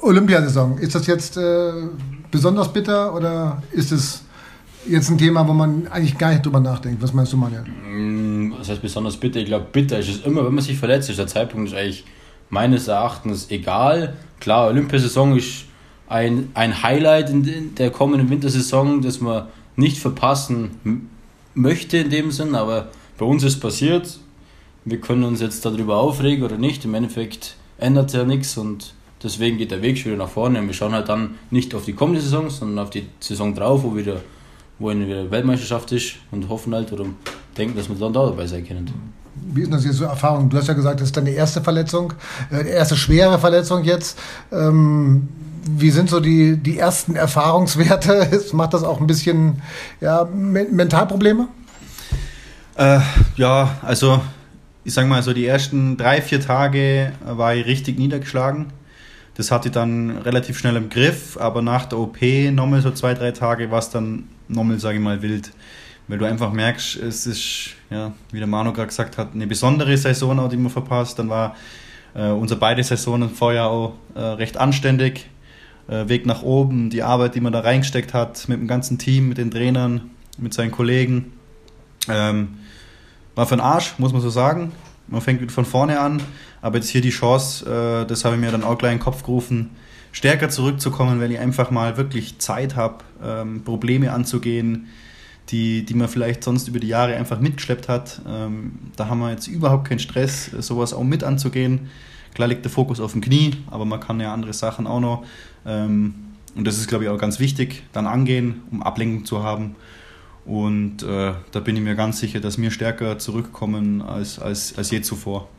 [0.01, 1.71] Olympiasaison, ist das jetzt äh,
[2.35, 4.23] besonders bitter oder ist es
[4.87, 7.01] jetzt ein Thema, wo man eigentlich gar nicht drüber nachdenkt?
[7.01, 7.63] Was meinst du, Manuel?
[7.63, 9.39] Mm, was heißt besonders bitter?
[9.39, 11.09] Ich glaube, bitter ist es immer, wenn man sich verletzt.
[11.09, 12.03] Ist der Zeitpunkt ist eigentlich
[12.49, 14.15] meines Erachtens egal.
[14.41, 15.65] Klar, Olympiasaison ist
[16.07, 21.09] ein, ein Highlight in der kommenden Wintersaison, das man nicht verpassen
[21.53, 24.19] möchte in dem Sinn, aber bei uns ist passiert.
[24.83, 26.83] Wir können uns jetzt darüber aufregen oder nicht.
[26.83, 28.93] Im Endeffekt ändert ja nichts und
[29.23, 30.59] deswegen geht der Weg schon wieder nach vorne.
[30.59, 33.83] Und wir schauen halt dann nicht auf die kommende Saison, sondern auf die Saison drauf,
[33.83, 34.21] wo wieder
[34.77, 37.05] wo eine Weltmeisterschaft ist und hoffen halt oder
[37.57, 38.91] denken, dass wir dann da dabei sein können.
[39.35, 40.49] Wie ist das jetzt so Erfahrung?
[40.49, 42.13] Du hast ja gesagt, das ist deine erste Verletzung,
[42.51, 44.17] äh, erste schwere Verletzung jetzt.
[44.51, 45.27] Ähm,
[45.67, 48.41] wie sind so die, die ersten Erfahrungswerte?
[48.53, 49.61] Macht das auch ein bisschen
[49.99, 51.47] ja, Mentalprobleme?
[52.77, 52.99] Äh,
[53.35, 54.21] ja, also
[54.83, 58.67] ich sage mal so, die ersten drei, vier Tage war ich richtig niedergeschlagen.
[59.35, 62.21] Das hatte ich dann relativ schnell im Griff, aber nach der OP
[62.51, 65.51] nochmal so zwei, drei Tage war es dann nochmal, sage ich mal, wild.
[66.07, 69.97] Weil du einfach merkst, es ist, ja, wie der Manu gerade gesagt hat, eine besondere
[69.97, 71.19] Saison, auch, die man verpasst.
[71.19, 71.55] Dann war
[72.13, 75.27] äh, unsere beide Saisonen vorher auch äh, recht anständig.
[75.87, 79.27] Äh, Weg nach oben, die Arbeit, die man da reingesteckt hat, mit dem ganzen Team,
[79.29, 81.33] mit den Trainern, mit seinen Kollegen.
[82.07, 82.59] Ähm,
[83.35, 84.71] war für den Arsch, muss man so sagen.
[85.07, 86.21] Man fängt von vorne an,
[86.61, 89.03] aber jetzt hier die Chance, äh, das habe ich mir dann auch gleich in den
[89.03, 89.71] Kopf gerufen,
[90.11, 94.87] stärker zurückzukommen, weil ich einfach mal wirklich Zeit habe, ähm, Probleme anzugehen,
[95.49, 98.21] die, die man vielleicht sonst über die Jahre einfach mitgeschleppt hat.
[98.27, 101.91] Ähm, da haben wir jetzt überhaupt keinen Stress, sowas auch mit anzugehen.
[102.33, 105.25] Klar liegt der Fokus auf dem Knie, aber man kann ja andere Sachen auch noch.
[105.65, 106.15] Ähm,
[106.55, 109.75] und das ist, glaube ich, auch ganz wichtig, dann angehen, um Ablenkung zu haben.
[110.45, 114.91] Und äh, da bin ich mir ganz sicher, dass wir stärker zurückkommen als, als, als
[114.91, 115.49] je zuvor.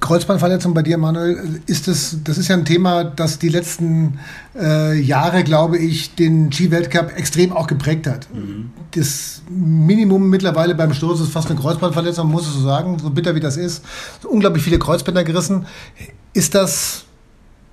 [0.00, 4.18] Kreuzbandverletzung bei dir, Manuel, ist das, das ist ja ein Thema, das die letzten
[4.58, 8.26] äh, Jahre, glaube ich, den Ski-Weltcup extrem auch geprägt hat.
[8.32, 8.70] Mhm.
[8.92, 13.34] Das Minimum mittlerweile beim Stoß ist fast eine Kreuzbandverletzung, muss ich so sagen, so bitter
[13.34, 13.84] wie das ist.
[14.24, 15.66] Unglaublich viele Kreuzbänder gerissen.
[16.32, 17.04] Ist das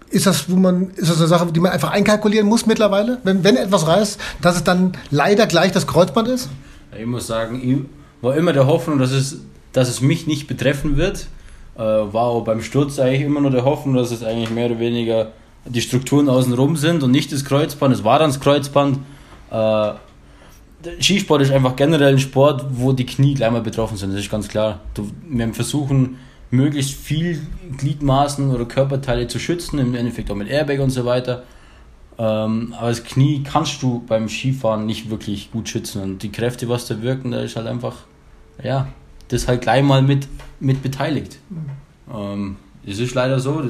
[0.09, 3.19] ist das, wo man, ist das eine Sache, die man einfach einkalkulieren muss mittlerweile?
[3.23, 6.49] Wenn, wenn etwas reißt, dass es dann leider gleich das Kreuzband ist?
[6.97, 9.39] Ich muss sagen, ich war immer der Hoffnung, dass es
[9.73, 11.27] dass es mich nicht betreffen wird.
[11.75, 14.79] Äh, war auch beim Sturz eigentlich immer nur der Hoffnung, dass es eigentlich mehr oder
[14.79, 15.31] weniger
[15.65, 17.93] die Strukturen außenrum sind und nicht das Kreuzband.
[17.93, 18.99] Es war dann das Kreuzband.
[19.51, 19.91] Äh,
[21.01, 24.31] Skisport ist einfach generell ein Sport, wo die Knie gleich mal betroffen sind, das ist
[24.31, 24.79] ganz klar.
[24.93, 26.17] Du, wir versuchen
[26.51, 27.41] möglichst viel
[27.77, 31.43] Gliedmaßen oder Körperteile zu schützen, im Endeffekt auch mit Airbag und so weiter.
[32.17, 36.01] Ähm, aber das Knie kannst du beim Skifahren nicht wirklich gut schützen.
[36.01, 37.95] Und die Kräfte, was da wirken, da ist halt einfach,
[38.61, 38.87] ja,
[39.29, 40.27] das halt gleich mal mit,
[40.59, 41.39] mit beteiligt.
[42.13, 43.63] Ähm, es ist leider so,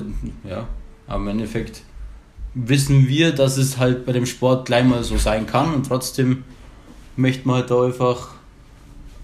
[0.47, 0.67] ja,
[1.07, 1.83] aber im Endeffekt
[2.53, 6.43] wissen wir, dass es halt bei dem Sport gleich mal so sein kann und trotzdem
[7.15, 8.29] möchte man halt da einfach,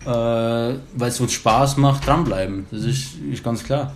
[0.05, 2.65] äh, weil es uns Spaß macht, dranbleiben.
[2.71, 3.91] Das ist, ist ganz klar.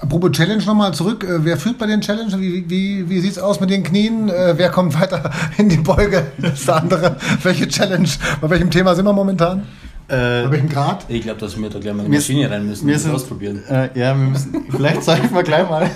[0.00, 1.24] Apropos Challenge nochmal zurück.
[1.24, 2.38] Äh, wer führt bei den Challenges?
[2.38, 4.28] Wie, wie, wie sieht es aus mit den Knien?
[4.28, 6.26] Äh, wer kommt weiter in die Beuge?
[6.38, 7.16] Das ist der andere.
[7.42, 8.08] Welche Challenge?
[8.40, 9.66] Bei welchem Thema sind wir momentan?
[10.06, 11.04] Äh, bei welchem Grad?
[11.08, 13.62] Ich glaube, dass wir da gleich mal eine Maschine rein müssen wir und sind, ausprobieren.
[13.68, 14.66] Äh, ja, wir müssen.
[14.70, 15.90] vielleicht zeigen wir gleich mal.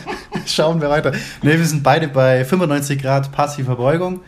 [0.47, 1.13] Schauen wir weiter.
[1.43, 4.21] Ne, wir sind beide bei 95 Grad passiver Beugung.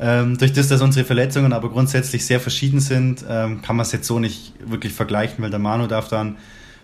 [0.00, 3.92] Ähm, durch das, dass unsere Verletzungen aber grundsätzlich sehr verschieden sind, ähm, kann man es
[3.92, 6.36] jetzt so nicht wirklich vergleichen, weil der Manu darf dann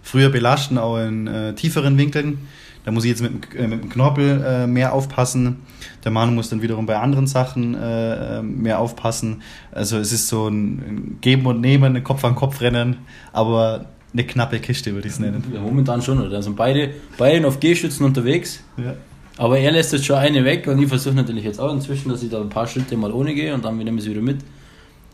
[0.02, 2.38] früher belasten, auch in äh, tieferen Winkeln.
[2.84, 5.56] Da muss ich jetzt mit, äh, mit dem Knorpel äh, mehr aufpassen.
[6.04, 9.42] Der Manu muss dann wiederum bei anderen Sachen äh, mehr aufpassen.
[9.72, 12.96] Also es ist so ein Geben und Nehmen, ein Kopf-an-Kopf-Rennen,
[13.32, 15.44] aber eine knappe Kiste, würde ich es nennen.
[15.52, 16.36] Ja, momentan schon, oder?
[16.36, 18.62] Also beide, beide auf G-Schützen unterwegs.
[18.76, 18.94] Ja.
[19.38, 22.22] Aber er lässt jetzt schon eine weg und ich versuche natürlich jetzt auch inzwischen, dass
[22.22, 24.40] ich da ein paar Schritte mal ohne gehe und dann nehmen wir sie wieder mit.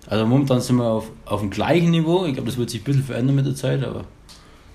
[0.07, 2.25] Also momentan sind wir auf, auf dem gleichen Niveau.
[2.25, 4.05] Ich glaube, das wird sich ein bisschen verändern mit der Zeit, aber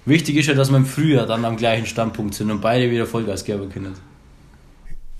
[0.09, 3.05] Wichtig ist ja, dass wir im Frühjahr dann am gleichen Standpunkt sind und beide wieder
[3.05, 3.93] Vollgas geben können.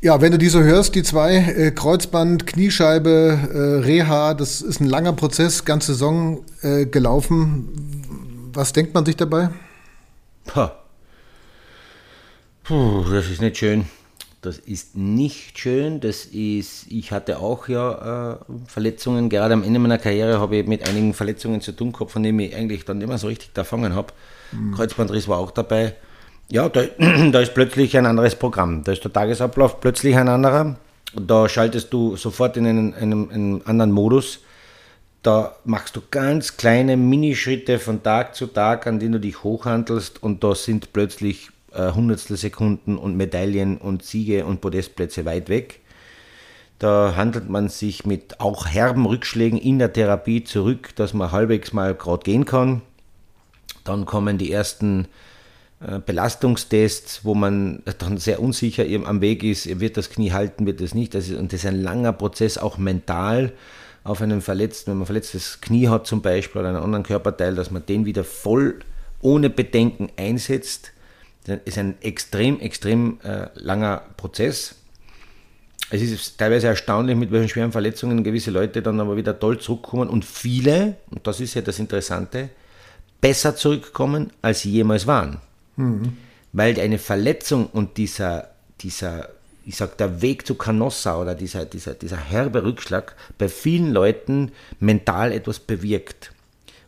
[0.02, 4.80] Ja, wenn du die so hörst, die zwei, äh, Kreuzband, Kniescheibe, äh, Reha, das ist
[4.80, 8.50] ein langer Prozess, ganze Saison äh, gelaufen.
[8.54, 9.50] Was denkt man sich dabei?
[10.46, 10.70] Puh.
[12.64, 13.86] Puh, das ist nicht schön.
[14.42, 16.00] Das ist nicht schön.
[16.00, 19.30] Das ist, ich hatte auch ja äh, Verletzungen.
[19.30, 22.40] Gerade am Ende meiner Karriere habe ich mit einigen Verletzungen zu tun gehabt, von denen
[22.40, 24.14] ich eigentlich dann immer so richtig davon habe.
[24.52, 24.74] Mhm.
[24.76, 25.96] Kreuzbandriss war auch dabei.
[26.50, 26.84] Ja, da,
[27.32, 28.84] da ist plötzlich ein anderes Programm.
[28.84, 30.78] Da ist der Tagesablauf plötzlich ein anderer.
[31.14, 34.40] Da schaltest du sofort in einen, einen, einen anderen Modus.
[35.22, 40.24] Da machst du ganz kleine Minischritte von Tag zu Tag, an denen du dich hochhandelst
[40.24, 45.82] und da sind plötzlich äh, Hundertstel Sekunden und Medaillen und Siege und Podestplätze weit weg.
[46.80, 51.74] Da handelt man sich mit auch herben Rückschlägen in der Therapie zurück, dass man halbwegs
[51.74, 52.82] mal gerade gehen kann.
[53.84, 55.08] Dann kommen die ersten
[55.82, 60.82] äh, Belastungstests, wo man dann sehr unsicher am Weg ist, wird das Knie halten, wird
[60.82, 61.14] es nicht.
[61.14, 63.52] Das ist, und das ist ein langer Prozess, auch mental
[64.04, 67.72] auf einen Verletzten, wenn man verletztes Knie hat zum Beispiel oder einen anderen Körperteil, dass
[67.72, 68.80] man den wieder voll
[69.22, 70.94] ohne Bedenken einsetzt.
[71.66, 74.76] Ist ein extrem, extrem äh, langer Prozess.
[75.92, 80.08] Es ist teilweise erstaunlich, mit welchen schweren Verletzungen gewisse Leute dann aber wieder toll zurückkommen
[80.08, 82.50] und viele, und das ist ja das Interessante,
[83.22, 85.38] besser zurückkommen, als sie jemals waren.
[85.78, 86.18] Mhm.
[86.54, 88.50] Weil eine Verletzung und dieser,
[88.82, 89.30] dieser
[89.70, 94.52] ich sag, der Weg zu Canossa oder dieser, dieser, dieser herbe Rückschlag bei vielen Leuten
[94.80, 96.32] mental etwas bewirkt.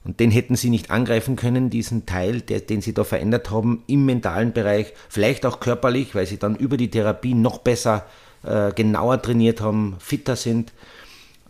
[0.03, 3.83] Und den hätten sie nicht angreifen können, diesen Teil, der, den sie da verändert haben
[3.85, 8.05] im mentalen Bereich, vielleicht auch körperlich, weil sie dann über die Therapie noch besser,
[8.43, 10.71] äh, genauer trainiert haben, fitter sind.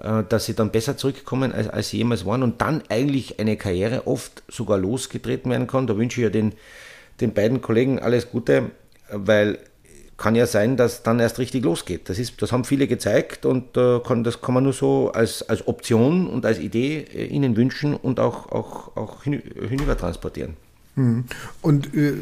[0.01, 3.55] Äh, dass sie dann besser zurückkommen, als, als sie jemals waren und dann eigentlich eine
[3.55, 5.85] Karriere oft sogar losgetreten werden kann.
[5.85, 6.53] Da wünsche ich ja den,
[7.19, 8.71] den beiden Kollegen alles Gute,
[9.11, 9.59] weil
[10.21, 12.07] kann ja sein, dass dann erst richtig losgeht.
[12.07, 15.41] Das, ist, das haben viele gezeigt und äh, kann, das kann man nur so als,
[15.49, 20.53] als Option und als Idee äh, ihnen wünschen und auch, auch, auch hinüber transportieren.
[20.95, 21.23] Hm.
[21.61, 22.13] Und äh,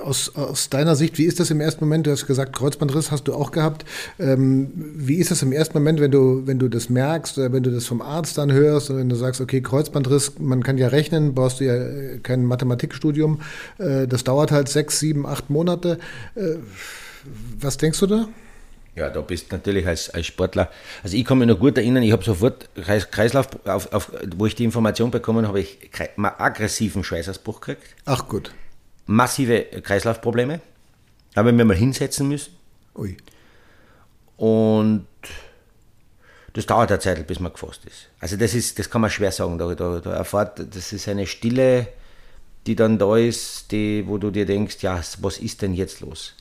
[0.00, 2.06] aus, aus deiner Sicht, wie ist das im ersten Moment?
[2.06, 3.84] Du hast gesagt, Kreuzbandriss hast du auch gehabt.
[4.18, 7.62] Ähm, wie ist das im ersten Moment, wenn du, wenn du das merkst oder wenn
[7.62, 10.88] du das vom Arzt dann hörst und wenn du sagst, okay, Kreuzbandriss, man kann ja
[10.88, 13.40] rechnen, brauchst du ja äh, kein Mathematikstudium.
[13.78, 15.98] Äh, das dauert halt sechs, sieben, acht Monate.
[16.34, 16.56] Äh,
[17.58, 18.28] was denkst du da?
[18.94, 20.70] Ja, da bist du natürlich als, als Sportler.
[21.02, 24.54] Also ich kann mich noch gut erinnern, ich habe sofort Kreislauf, auf, auf, wo ich
[24.54, 27.94] die Information bekommen habe, ich aggressiven Schweißausbruch gekriegt.
[28.04, 28.52] Ach gut
[29.06, 30.60] massive Kreislaufprobleme.
[31.36, 32.54] Habe mir mal hinsetzen müssen.
[32.94, 33.16] Ui.
[34.36, 35.06] Und
[36.52, 38.08] das dauert eine Zeit, bis man gefasst ist.
[38.20, 39.56] Also das ist, das kann man schwer sagen.
[39.58, 41.88] Da, da, da erfahrt, das ist eine Stille,
[42.66, 46.34] die dann da ist, die, wo du dir denkst, ja, was ist denn jetzt los?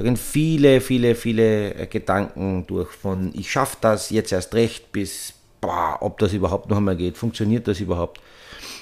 [0.00, 5.34] Da gehen viele, viele, viele Gedanken durch von ich schaffe das jetzt erst recht bis
[5.60, 8.18] boah, ob das überhaupt noch einmal geht, funktioniert das überhaupt?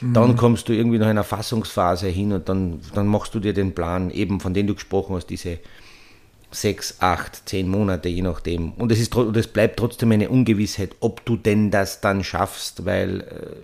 [0.01, 3.75] Dann kommst du irgendwie nach einer Fassungsphase hin und dann, dann machst du dir den
[3.75, 5.59] Plan, eben von dem du gesprochen hast, diese
[6.53, 8.71] sechs, acht, zehn Monate, je nachdem.
[8.75, 12.87] Und es, ist, und es bleibt trotzdem eine Ungewissheit, ob du denn das dann schaffst,
[12.87, 13.57] weil äh,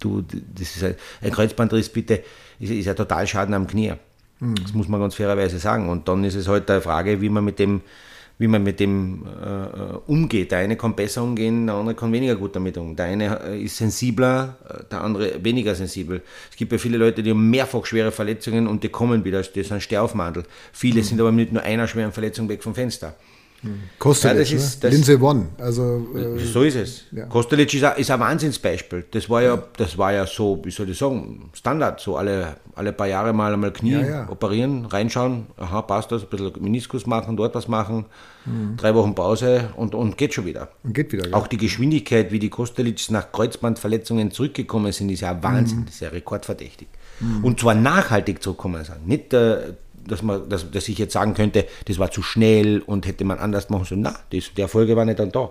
[0.00, 2.24] du, das ist ein, ein Kreuzbandriss, bitte,
[2.58, 3.92] ist, ist ja total Schaden am Knie.
[4.40, 5.88] Das muss man ganz fairerweise sagen.
[5.88, 7.80] Und dann ist es halt eine Frage, wie man mit dem,
[8.38, 10.52] wie man mit dem äh, umgeht.
[10.52, 12.96] Der eine kann besser umgehen, der andere kann weniger gut damit umgehen.
[12.96, 16.22] Der eine äh, ist sensibler, äh, der andere weniger sensibel.
[16.50, 19.62] Es gibt ja viele Leute, die haben mehrfach schwere Verletzungen und die kommen wieder, die
[19.64, 20.44] sind Stehaufmandel.
[20.72, 23.14] Viele sind aber mit nur einer schweren Verletzung weg vom Fenster.
[23.98, 25.46] Kostet Ja, das ist- Lindsay One.
[25.58, 27.02] Also, äh, So ist es.
[27.10, 27.26] ja.
[27.26, 29.04] Kostelic ist ein, ist ein Wahnsinnsbeispiel.
[29.10, 31.98] Das war ja, das war ja so, wie soll ich sagen, Standard.
[32.00, 34.28] So alle, alle paar Jahre mal einmal Knie Ja, ja.
[34.30, 38.04] operieren, reinschauen, aha, passt das, ein bisschen Meniskus machen, dort was machen,
[38.76, 40.68] drei Wochen Pause und, und geht schon wieder.
[40.84, 41.36] und geht wieder.
[41.36, 46.00] Auch die Geschwindigkeit, wie die Kostelic nach Kreuzbandverletzungen zurückgekommen sind, ist ja Wahnsinn, das ist
[46.00, 46.88] ja rekordverdächtig.
[47.42, 49.06] Und zwar nachhaltig zurückgekommen sind.
[49.08, 49.72] Nicht, äh,
[50.08, 53.38] dass, man, dass, dass ich jetzt sagen könnte, das war zu schnell und hätte man
[53.38, 54.02] anders machen sollen.
[54.02, 55.50] Nein, das, der Erfolge war nicht dann da.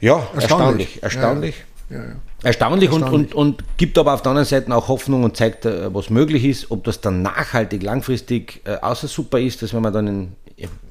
[0.00, 1.02] Ja, erstaunlich.
[1.02, 1.56] Erstaunlich.
[1.90, 2.02] Ja, ja.
[2.42, 3.34] Erstaunlich, Und, Erstaunlich.
[3.34, 6.44] und, und gibt aber auf der anderen Seite auch Hoffnung und zeigt, äh, was möglich
[6.44, 6.70] ist.
[6.70, 10.32] Ob das dann nachhaltig, langfristig äh, außer super ist, das werden wir dann in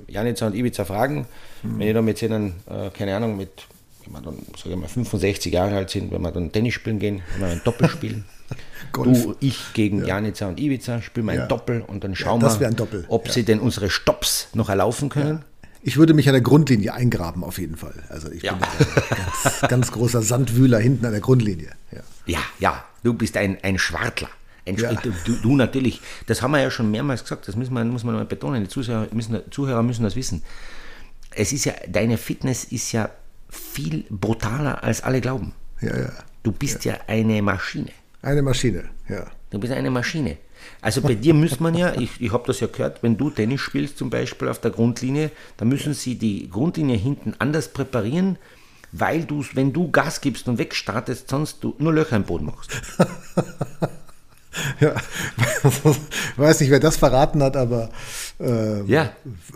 [0.07, 1.25] Janica und Ibiza fragen.
[1.63, 1.79] Mhm.
[1.79, 3.49] Wenn ich dann mit denen, äh, keine Ahnung, mit,
[4.05, 6.99] wenn wir dann, sage ich mal, 65 Jahre alt sind, wenn wir dann Tennis spielen
[6.99, 8.25] gehen, wenn wir ein Doppel spielen.
[8.91, 9.23] Golf.
[9.23, 11.45] Du, ich gegen Janica und Ibiza, spielen wir ein Ja.
[11.47, 12.71] Doppel und dann schauen das wir,
[13.07, 13.33] ob ja.
[13.33, 15.43] sie denn unsere Stops noch erlaufen können.
[15.85, 18.03] Ich würde mich an der Grundlinie eingraben, auf jeden Fall.
[18.09, 18.53] Also ich Ja.
[18.53, 21.71] bin ein ganz, ganz großer Sandwühler hinten an der Grundlinie.
[21.91, 21.99] Ja.
[22.25, 24.29] Ja, ja, du bist ein, ein Schwartler.
[24.65, 24.93] Ja.
[24.93, 28.15] Du, du, natürlich, das haben wir ja schon mehrmals gesagt, das müssen wir, muss man
[28.15, 30.41] mal betonen, die Zuschauer müssen, Zuhörer müssen das wissen.
[31.31, 33.09] Es ist ja, deine Fitness ist ja
[33.49, 35.51] viel brutaler, als alle glauben.
[35.81, 36.11] Ja, ja.
[36.43, 37.91] Du bist ja, eine Maschine.
[38.23, 39.25] Eine Maschine, ja.
[39.49, 40.37] Du bist eine Maschine.
[40.81, 43.59] Also bei dir muss man ja, ich, ich habe das ja gehört, wenn du Tennis
[43.59, 48.37] spielst zum Beispiel auf der Grundlinie, dann müssen sie die Grundlinie hinten anders präparieren,
[48.93, 52.71] weil du, wenn du Gas gibst und wegstartest, sonst du nur Löcher im Boden machst.
[54.79, 54.95] ja.
[56.37, 57.89] Weiß nicht, wer das verraten hat, aber
[58.39, 59.11] äh, Ja.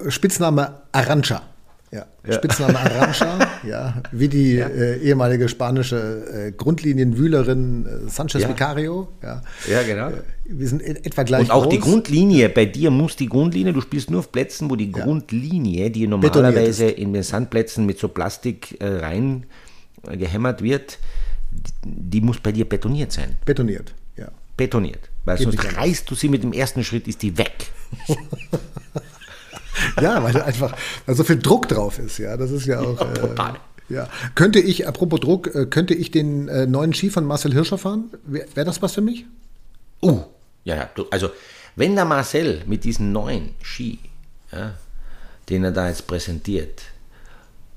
[0.09, 1.41] Spitzname Arancha.
[1.89, 2.05] Ja.
[2.29, 8.49] Spitzname Arancha, ja, wie die äh, ehemalige spanische äh, Grundlinienwühlerin äh, Sanchez Ja.
[8.49, 9.07] Vicario.
[9.23, 9.41] Ja.
[9.71, 10.09] Ja, genau.
[10.09, 11.89] Äh, Wir sind in etwa gleich Und auch die groß.
[11.89, 16.07] Grundlinie, bei dir muss die Grundlinie, du spielst nur auf Plätzen, wo die Grundlinie, die
[16.07, 19.45] normalerweise in den Sandplätzen mit so Plastik äh, rein
[20.09, 20.99] äh, gehämmert wird,
[21.51, 23.37] die, die muss bei dir betoniert sein.
[23.45, 23.93] betoniert.
[24.17, 24.27] Ja.
[24.57, 25.09] Betoniert.
[25.23, 27.67] Weil Geht sonst reißt du sie mit dem ersten Schritt, ist die weg.
[30.01, 32.37] Ja, weil einfach weil so viel Druck drauf ist, ja.
[32.37, 32.99] Das ist ja auch.
[33.01, 33.55] Äh, brutal.
[33.89, 34.07] ja.
[34.35, 38.05] Könnte ich, apropos Druck, äh, könnte ich den äh, neuen Ski von Marcel Hirscher fahren?
[38.25, 39.25] Wäre wär das was für mich?
[40.01, 40.21] Uh,
[40.63, 40.89] ja, ja.
[41.11, 41.29] Also,
[41.75, 43.99] wenn der Marcel mit diesem neuen Ski,
[44.51, 44.73] ja,
[45.49, 46.83] den er da jetzt präsentiert,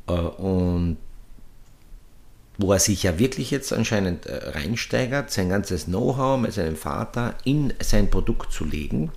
[0.06, 0.98] äh, und
[2.58, 7.34] wo er sich ja wirklich jetzt anscheinend äh, reinsteigert, sein ganzes Know-how mit seinem Vater
[7.44, 9.10] in sein Produkt zu legen,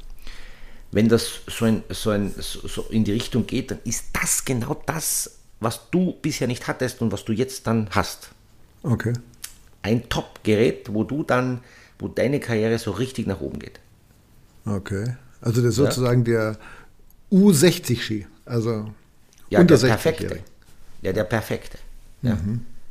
[0.93, 4.81] wenn das so, ein, so, ein, so, in die Richtung geht, dann ist das genau
[4.85, 8.29] das, was du bisher nicht hattest und was du jetzt dann hast
[8.83, 9.13] Okay.
[9.81, 11.61] ein Top-Gerät, wo du dann,
[11.99, 13.79] wo deine Karriere so richtig nach oben geht.
[14.65, 15.15] Okay.
[15.41, 16.57] Also das ist sozusagen der
[17.31, 18.27] U60-Ski.
[18.45, 18.93] Also
[19.49, 20.39] Ja, unter der 60 perfekte.
[21.01, 21.77] Ja, der perfekte.
[22.21, 22.37] Ja.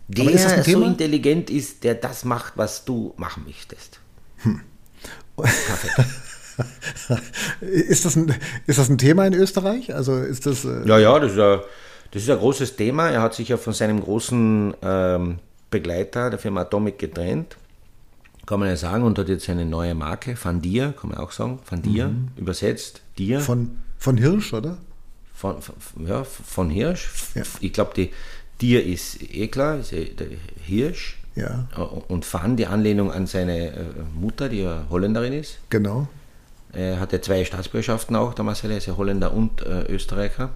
[0.08, 4.00] Der das ein so intelligent ist, der das macht, was du machen möchtest.
[5.36, 6.08] Perfekt.
[7.60, 8.34] Ist das, ein,
[8.66, 9.94] ist das ein Thema in Österreich?
[9.94, 10.64] Also ist das.
[10.64, 11.60] Äh, Ja, ja, das ist, ein,
[12.10, 13.08] das ist ein großes Thema.
[13.10, 15.38] Er hat sich ja von seinem großen ähm,
[15.70, 17.56] Begleiter, der Firma Atomic, getrennt.
[18.46, 21.30] Kann man ja sagen, und hat jetzt eine neue Marke, Van Dir, kann man auch
[21.30, 23.40] sagen, Van Dir, übersetzt, Dir.
[23.40, 24.78] von, von Hirsch, oder?
[25.32, 25.74] Von, von,
[26.06, 27.08] ja, von Hirsch.
[27.34, 27.42] Ja.
[27.60, 28.10] Ich glaube, die
[28.58, 30.10] Tier ist eh klar, ist eh
[30.64, 31.18] Hirsch.
[31.36, 31.66] Ja.
[32.08, 33.74] Und Fan, die Anlehnung an seine äh,
[34.14, 35.58] Mutter, die ja Holländerin ist.
[35.70, 36.08] Genau.
[36.72, 40.50] Er hat ja zwei Staatsbürgerschaften auch, der Marcel, er ist ja Holländer und äh, Österreicher.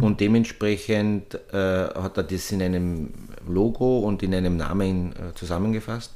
[0.00, 3.10] Und dementsprechend äh, hat er das in einem
[3.46, 6.14] Logo und in einem Namen äh, zusammengefasst.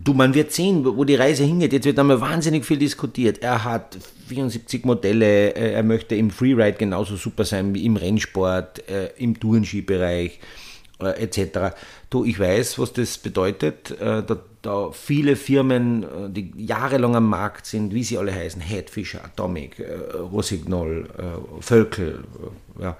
[0.00, 1.72] Du, man wird sehen, wo die Reise hingeht.
[1.72, 3.42] Jetzt wird einmal wahnsinnig viel diskutiert.
[3.42, 3.96] Er hat
[4.28, 9.40] 74 Modelle, äh, er möchte im Freeride genauso super sein wie im Rennsport, äh, im
[9.40, 10.38] Tourenskibereich
[11.00, 11.74] äh, etc.
[12.10, 13.90] Du, ich weiß, was das bedeutet.
[14.00, 18.62] Äh, da, da viele Firmen, äh, die jahrelang am Markt sind, wie sie alle heißen,
[18.62, 22.24] Head, Fischer, Atomic, äh, Rossignol, äh, Völkel,
[22.80, 22.96] ja,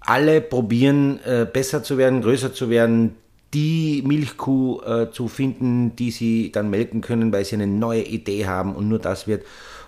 [0.00, 1.20] alle probieren,
[1.52, 3.16] besser zu werden, größer zu werden,
[3.52, 8.46] die Milchkuh äh, zu finden, die sie dann melken können, weil sie eine neue Idee
[8.46, 9.44] haben und nur das wird.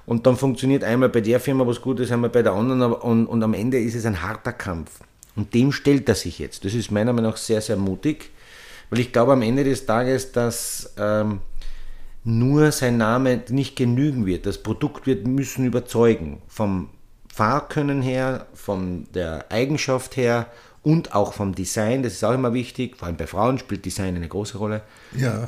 [0.06, 3.42] Und dann funktioniert einmal bei der Firma was Gutes, einmal bei der anderen und, und
[3.42, 5.00] am Ende ist es ein harter Kampf.
[5.36, 6.64] Und dem stellt er sich jetzt.
[6.64, 8.30] Das ist meiner Meinung nach sehr, sehr mutig,
[8.90, 11.40] weil ich glaube am Ende des Tages, dass ähm,
[12.24, 14.46] nur sein Name nicht genügen wird.
[14.46, 16.42] Das Produkt wird müssen überzeugen.
[16.48, 16.90] Vom
[17.32, 20.46] Fahrkönnen her, von der Eigenschaft her
[20.82, 22.02] und auch vom Design.
[22.02, 22.96] Das ist auch immer wichtig.
[22.96, 24.82] Vor allem bei Frauen spielt Design eine große Rolle.
[25.16, 25.44] Ja.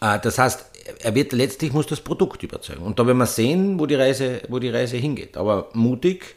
[0.00, 0.66] Äh, Das heißt,
[1.00, 2.82] er wird letztlich muss das Produkt überzeugen.
[2.82, 5.36] Und da werden wir sehen, wo die Reise, wo die Reise hingeht.
[5.36, 6.34] Aber mutig,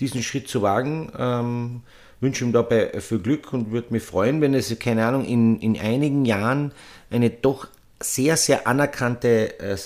[0.00, 1.82] diesen Schritt zu wagen, ähm,
[2.20, 5.78] wünsche ihm dabei viel Glück und würde mich freuen, wenn es, keine Ahnung, in, in
[5.78, 6.72] einigen Jahren
[7.10, 7.68] eine doch
[8.00, 9.76] sehr, sehr anerkannte, äh,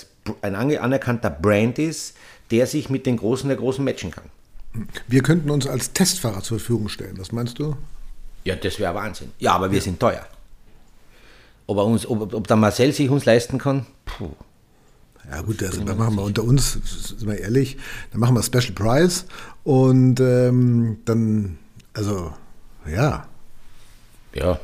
[0.41, 2.15] ein anerkannter Brand ist,
[2.51, 4.25] der sich mit den Großen der Großen matchen kann.
[5.07, 7.17] Wir könnten uns als Testfahrer zur Verfügung stellen.
[7.17, 7.75] Was meinst du?
[8.43, 9.31] Ja, das wäre Wahnsinn.
[9.39, 10.25] Ja, aber wir sind teuer.
[11.67, 13.85] Ob, er uns, ob, ob der Marcel sich uns leisten kann?
[14.05, 14.29] Puh.
[15.29, 17.77] Ja gut, also, dann machen wir unter uns, sind wir ehrlich,
[18.11, 19.25] dann machen wir Special Price
[19.63, 21.59] und ähm, dann,
[21.93, 22.33] also,
[22.87, 23.27] ja,
[24.33, 24.59] Ja,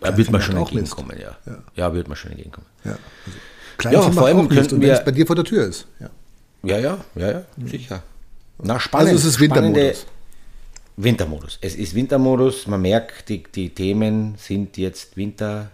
[0.00, 1.36] er wird macht schon entgegenkommen, ja.
[1.46, 1.58] Ja.
[1.76, 2.66] Ja, wird mir schon entgegenkommen.
[2.84, 2.92] ja.
[2.92, 3.38] Also,
[3.78, 5.86] klein Ja, vor allem könnten und wenn wir- es bei dir vor der Tür ist.
[6.00, 6.10] Ja.
[6.64, 8.02] Ja, ja, ja, ja, sicher.
[8.62, 9.08] Na, spannend.
[9.10, 10.06] Also es ist Wintermodus.
[10.96, 11.58] Wintermodus.
[11.60, 12.66] Es ist Wintermodus.
[12.68, 15.70] Man merkt, die, die Themen sind jetzt Winter.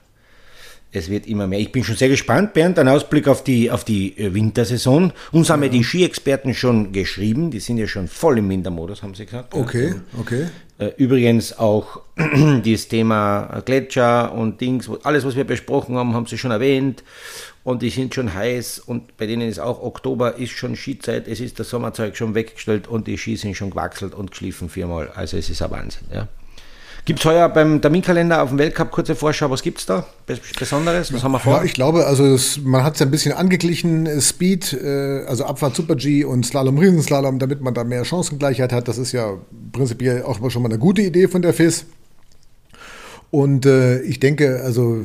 [0.90, 1.58] Es wird immer mehr.
[1.58, 5.12] Ich bin schon sehr gespannt, Bernd, ein Ausblick auf die, auf die äh, Wintersaison.
[5.32, 7.50] Uns haben ja die Ski-Experten schon geschrieben.
[7.50, 9.54] Die sind ja schon voll im Wintermodus, haben sie gesagt.
[9.54, 10.46] Okay, okay.
[10.78, 12.00] Äh, Übrigens auch
[12.64, 17.04] das Thema Gletscher und Dings, alles, was wir besprochen haben, haben sie schon erwähnt.
[17.64, 21.38] Und die sind schon heiß und bei denen ist auch Oktober, ist schon Skizeit, es
[21.38, 25.10] ist das Sommerzeug schon weggestellt und die Ski sind schon gewachselt und geschliffen viermal.
[25.14, 26.06] Also es ist ein Wahnsinn.
[26.10, 26.28] Ja.
[27.08, 30.04] Gibt es heuer beim Terminkalender auf dem Weltcup kurze Vorschau, was gibt es da?
[30.28, 31.10] Bes- Besonderes?
[31.10, 31.56] Was haben wir vor?
[31.56, 35.24] Ja, ich glaube, also es, man hat es ja ein bisschen angeglichen, äh, Speed, äh,
[35.26, 38.88] also Abfahrt Super G und Slalom Riesenslalom, damit man da mehr Chancengleichheit hat.
[38.88, 39.38] Das ist ja
[39.72, 41.86] prinzipiell auch schon mal eine gute Idee von der FIS.
[43.30, 45.02] Und äh, ich denke, also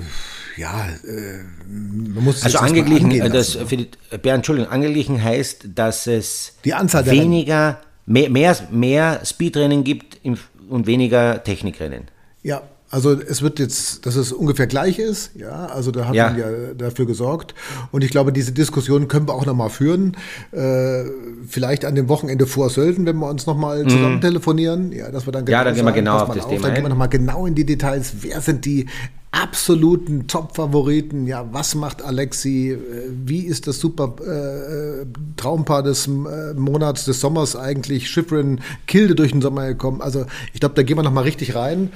[0.57, 1.39] ja, äh,
[1.69, 3.87] man muss es also angeglichen, das, für die,
[4.21, 10.37] Bernd, Entschuldigung, angeglichen heißt, dass es Die Anzahl weniger, mehr, mehr, mehr Speedrennen gibt im,
[10.69, 12.03] und weniger Technikrennen.
[12.41, 16.29] Ja, also es wird jetzt, dass es ungefähr gleich ist, ja, also da hat Ja.
[16.29, 16.45] man ja
[16.77, 17.55] dafür gesorgt.
[17.91, 20.15] Und ich glaube, diese Diskussion können wir auch nochmal führen.
[20.51, 21.05] Äh,
[21.47, 25.31] vielleicht an dem Wochenende vor Sölden, wenn wir uns nochmal zusammen telefonieren, ja, dass wir
[25.31, 25.49] dann Mhm.
[25.49, 27.55] Ja, dann gehen wir genau auf das auf, Thema Dann gehen wir nochmal genau in
[27.55, 28.13] die Details.
[28.21, 28.85] Wer sind die
[29.33, 31.27] absoluten Top-Favoriten?
[31.27, 32.71] Ja, was macht Alexi?
[32.71, 32.77] Äh,
[33.25, 35.05] Wie ist das super äh,
[35.35, 38.09] Traumpaar des äh, Monats, des Sommers eigentlich?
[38.09, 40.01] Schifrin, Kilde durch den Sommer gekommen.
[40.01, 41.91] Also ich glaube, da gehen wir nochmal richtig rein,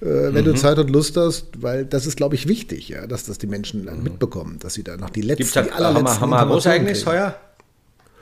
[0.00, 0.48] äh, wenn Mhm.
[0.48, 3.46] du Zeit und Lust hast, weil das ist, glaube ich, wichtig, ja, dass das die
[3.46, 6.20] Menschen dann mitbekommen, dass sie da noch die letzten, Gibt's da, die haben, wir, allerletzten
[6.20, 7.34] haben wir ein Informationen Großereignis heuer?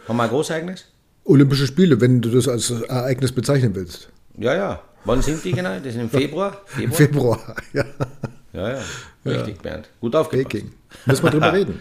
[0.07, 0.85] Haben wir ein Großereignis?
[1.25, 4.09] Olympische Spiele, wenn du das als Ereignis bezeichnen willst.
[4.39, 4.81] Ja, ja.
[5.05, 5.77] Wann sind die genau?
[5.79, 6.59] Das ist im Februar?
[6.81, 7.39] Im Februar?
[7.39, 7.85] Februar, ja.
[8.59, 8.79] Ja, ja.
[9.25, 9.89] Richtig, Bernd.
[10.01, 10.49] Gut aufgepasst.
[10.51, 10.73] Peking.
[11.07, 11.81] Müssen wir drüber reden.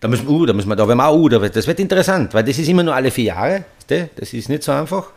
[0.00, 2.44] Da müssen, uh, da müssen wir, da werden wir auch, uh, das wird interessant, weil
[2.44, 3.64] das ist immer nur alle vier Jahre.
[3.88, 5.10] Das ist nicht so einfach.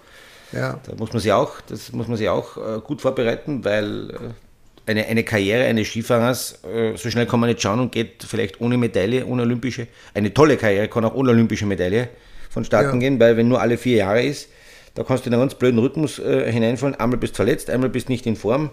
[0.51, 0.79] Ja.
[0.85, 4.91] Da muss man sich auch, das muss man sich auch äh, gut vorbereiten, weil äh,
[4.91, 8.59] eine, eine Karriere eines Skifahrers, äh, so schnell kann man nicht schauen und geht vielleicht
[8.59, 12.09] ohne Medaille, ohne olympische, eine tolle Karriere kann auch ohne olympische Medaille
[12.49, 12.99] vonstatten Ja.
[12.99, 14.49] gehen, weil wenn nur alle vier Jahre ist,
[14.95, 16.95] da kannst du in einen ganz blöden Rhythmus hineinfallen.
[16.95, 18.71] Einmal bist du verletzt, einmal bist du nicht in Form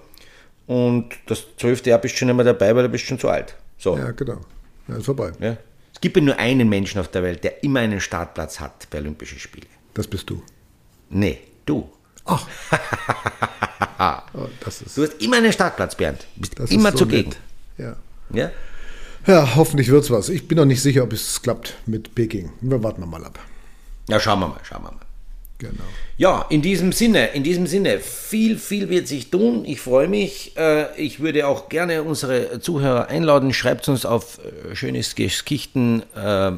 [0.67, 3.29] und das zwölfte Jahr bist du schon nicht mehr dabei, weil du bist schon zu
[3.29, 3.55] alt.
[3.79, 3.97] So.
[3.97, 4.41] Ja, genau.
[4.89, 5.33] Ja, ist vorbei.
[5.39, 5.57] Ja.
[5.95, 8.99] Es gibt ja nur einen Menschen auf der Welt, der immer einen Startplatz hat bei
[8.99, 9.67] Olympischen Spielen.
[9.95, 10.43] Das bist du.
[11.09, 11.89] Nee, du.
[12.25, 12.47] Ach.
[14.35, 16.27] oh, das ist, Du hast immer einen Startplatz, Bernd.
[16.35, 17.31] Du bist das immer so zugegen.
[17.31, 17.39] nett.
[17.79, 17.97] Ja.
[18.33, 18.51] Ja?
[19.27, 20.29] ja, hoffentlich wird's was.
[20.29, 22.53] Ich bin noch nicht sicher, ob es klappt mit Peking.
[22.61, 23.39] Wir warten mal ab.
[24.09, 25.06] ja, schauen wir mal, schauen wir mal.
[25.59, 25.85] Genau.
[26.19, 29.65] Ja, in diesem Sinne, in diesem Sinne, viel, viel wird sich tun.
[29.65, 30.57] Ich freue mich.
[30.57, 33.53] Äh, Ich würde auch gerne unsere Zuhörer einladen.
[33.55, 36.53] Schreibt uns auf äh, schönesgeschichten äh,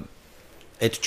[0.81, 1.01] at.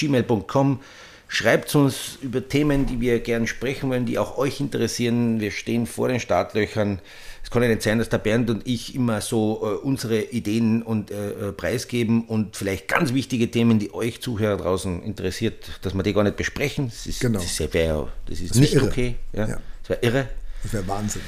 [1.34, 5.40] Schreibt uns über Themen, die wir gerne sprechen wollen, die auch euch interessieren.
[5.40, 7.00] Wir stehen vor den Startlöchern.
[7.42, 10.82] Es kann ja nicht sein, dass der Bernd und ich immer so äh, unsere Ideen
[10.82, 15.94] und äh, äh, preisgeben und vielleicht ganz wichtige Themen, die euch Zuhörer draußen interessiert, dass
[15.94, 16.88] wir die gar nicht besprechen.
[16.90, 17.40] Das ist, Genau.
[17.40, 18.88] das ist, wär, das ist nicht irre.
[18.88, 19.16] okay.
[19.32, 19.48] Ja.
[19.48, 19.58] Ja.
[19.84, 20.28] Das wäre irre.
[20.64, 21.22] Das wäre Wahnsinn.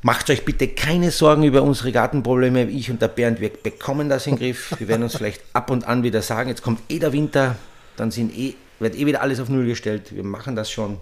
[0.00, 2.64] Macht euch bitte keine Sorgen über unsere Gartenprobleme.
[2.70, 4.74] Ich und der Bernd, wir bekommen das in den Griff.
[4.78, 7.56] Wir werden uns vielleicht ab und an wieder sagen, jetzt kommt eh der Winter,
[7.96, 8.54] dann sind eh,
[8.84, 10.14] wird eh wieder alles auf Null gestellt.
[10.14, 11.00] Wir machen das schon.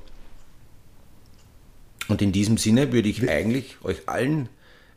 [2.08, 4.48] Und in diesem Sinne würde ich eigentlich euch allen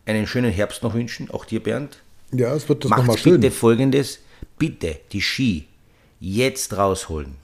[0.05, 2.01] einen schönen Herbst noch wünschen, auch dir Bernd.
[2.31, 3.39] Ja, es wird das nochmal schön.
[3.39, 4.19] bitte folgendes,
[4.57, 5.67] bitte die Ski
[6.19, 7.35] jetzt rausholen,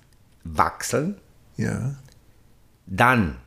[0.44, 1.16] wachseln,
[1.58, 1.96] Ja.
[2.88, 3.38] dann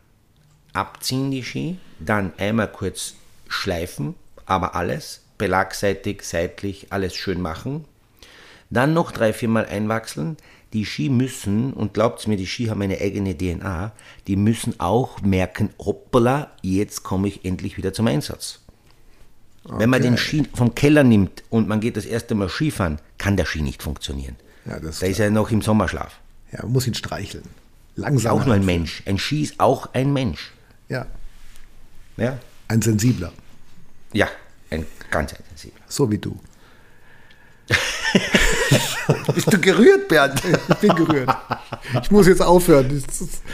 [0.72, 3.14] abziehen die Ski, dann einmal kurz
[3.49, 4.14] schleifen,
[4.47, 7.84] aber alles, belagseitig, seitlich, alles schön machen.
[8.70, 10.36] Dann noch drei, viermal einwachseln.
[10.75, 13.93] Die Ski müssen, und glaubt mir, die Ski haben eine eigene DNA,
[14.27, 18.61] die müssen auch merken, hoppala, jetzt komme ich endlich wieder zum Einsatz.
[19.64, 23.37] Wenn man den Ski vom Keller nimmt und man geht das erste Mal Skifahren, kann
[23.37, 24.37] der Ski nicht funktionieren.
[24.66, 26.18] Ja, das da ist er noch im Sommerschlaf.
[26.53, 27.45] Ja, man muss ihn streicheln.
[27.97, 28.33] Langsam.
[28.33, 28.64] auch nur ein.
[28.64, 29.03] Mensch.
[29.07, 30.53] Ein Ski ist auch ein Mensch.
[30.89, 31.07] Ja,
[32.16, 33.33] Ja, ein sensibler.
[34.12, 34.29] ja
[34.70, 35.79] ein ganz intensiver.
[35.89, 36.39] So wie du.
[39.35, 40.41] Bist du gerührt, Bernd?
[40.69, 41.29] Ich bin gerührt.
[42.03, 43.03] Ich muss jetzt aufhören.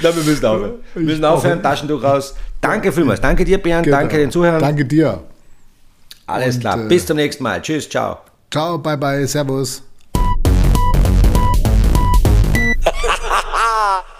[0.03, 0.75] Na, wir müssen aufhören.
[0.95, 1.63] Wir müssen aufhören.
[1.63, 2.35] Taschentuch raus.
[2.61, 3.21] Danke vielmals.
[3.21, 3.85] Danke dir, Bernd.
[3.85, 3.97] Genau.
[3.99, 4.61] Danke den Zuhörern.
[4.61, 5.23] Danke dir.
[6.27, 6.85] Alles Und, klar.
[6.85, 7.61] äh, Bis zum nächsten Mal.
[7.61, 8.19] Tschüss, ciao.
[8.51, 9.83] Ciao, bye bye, servus.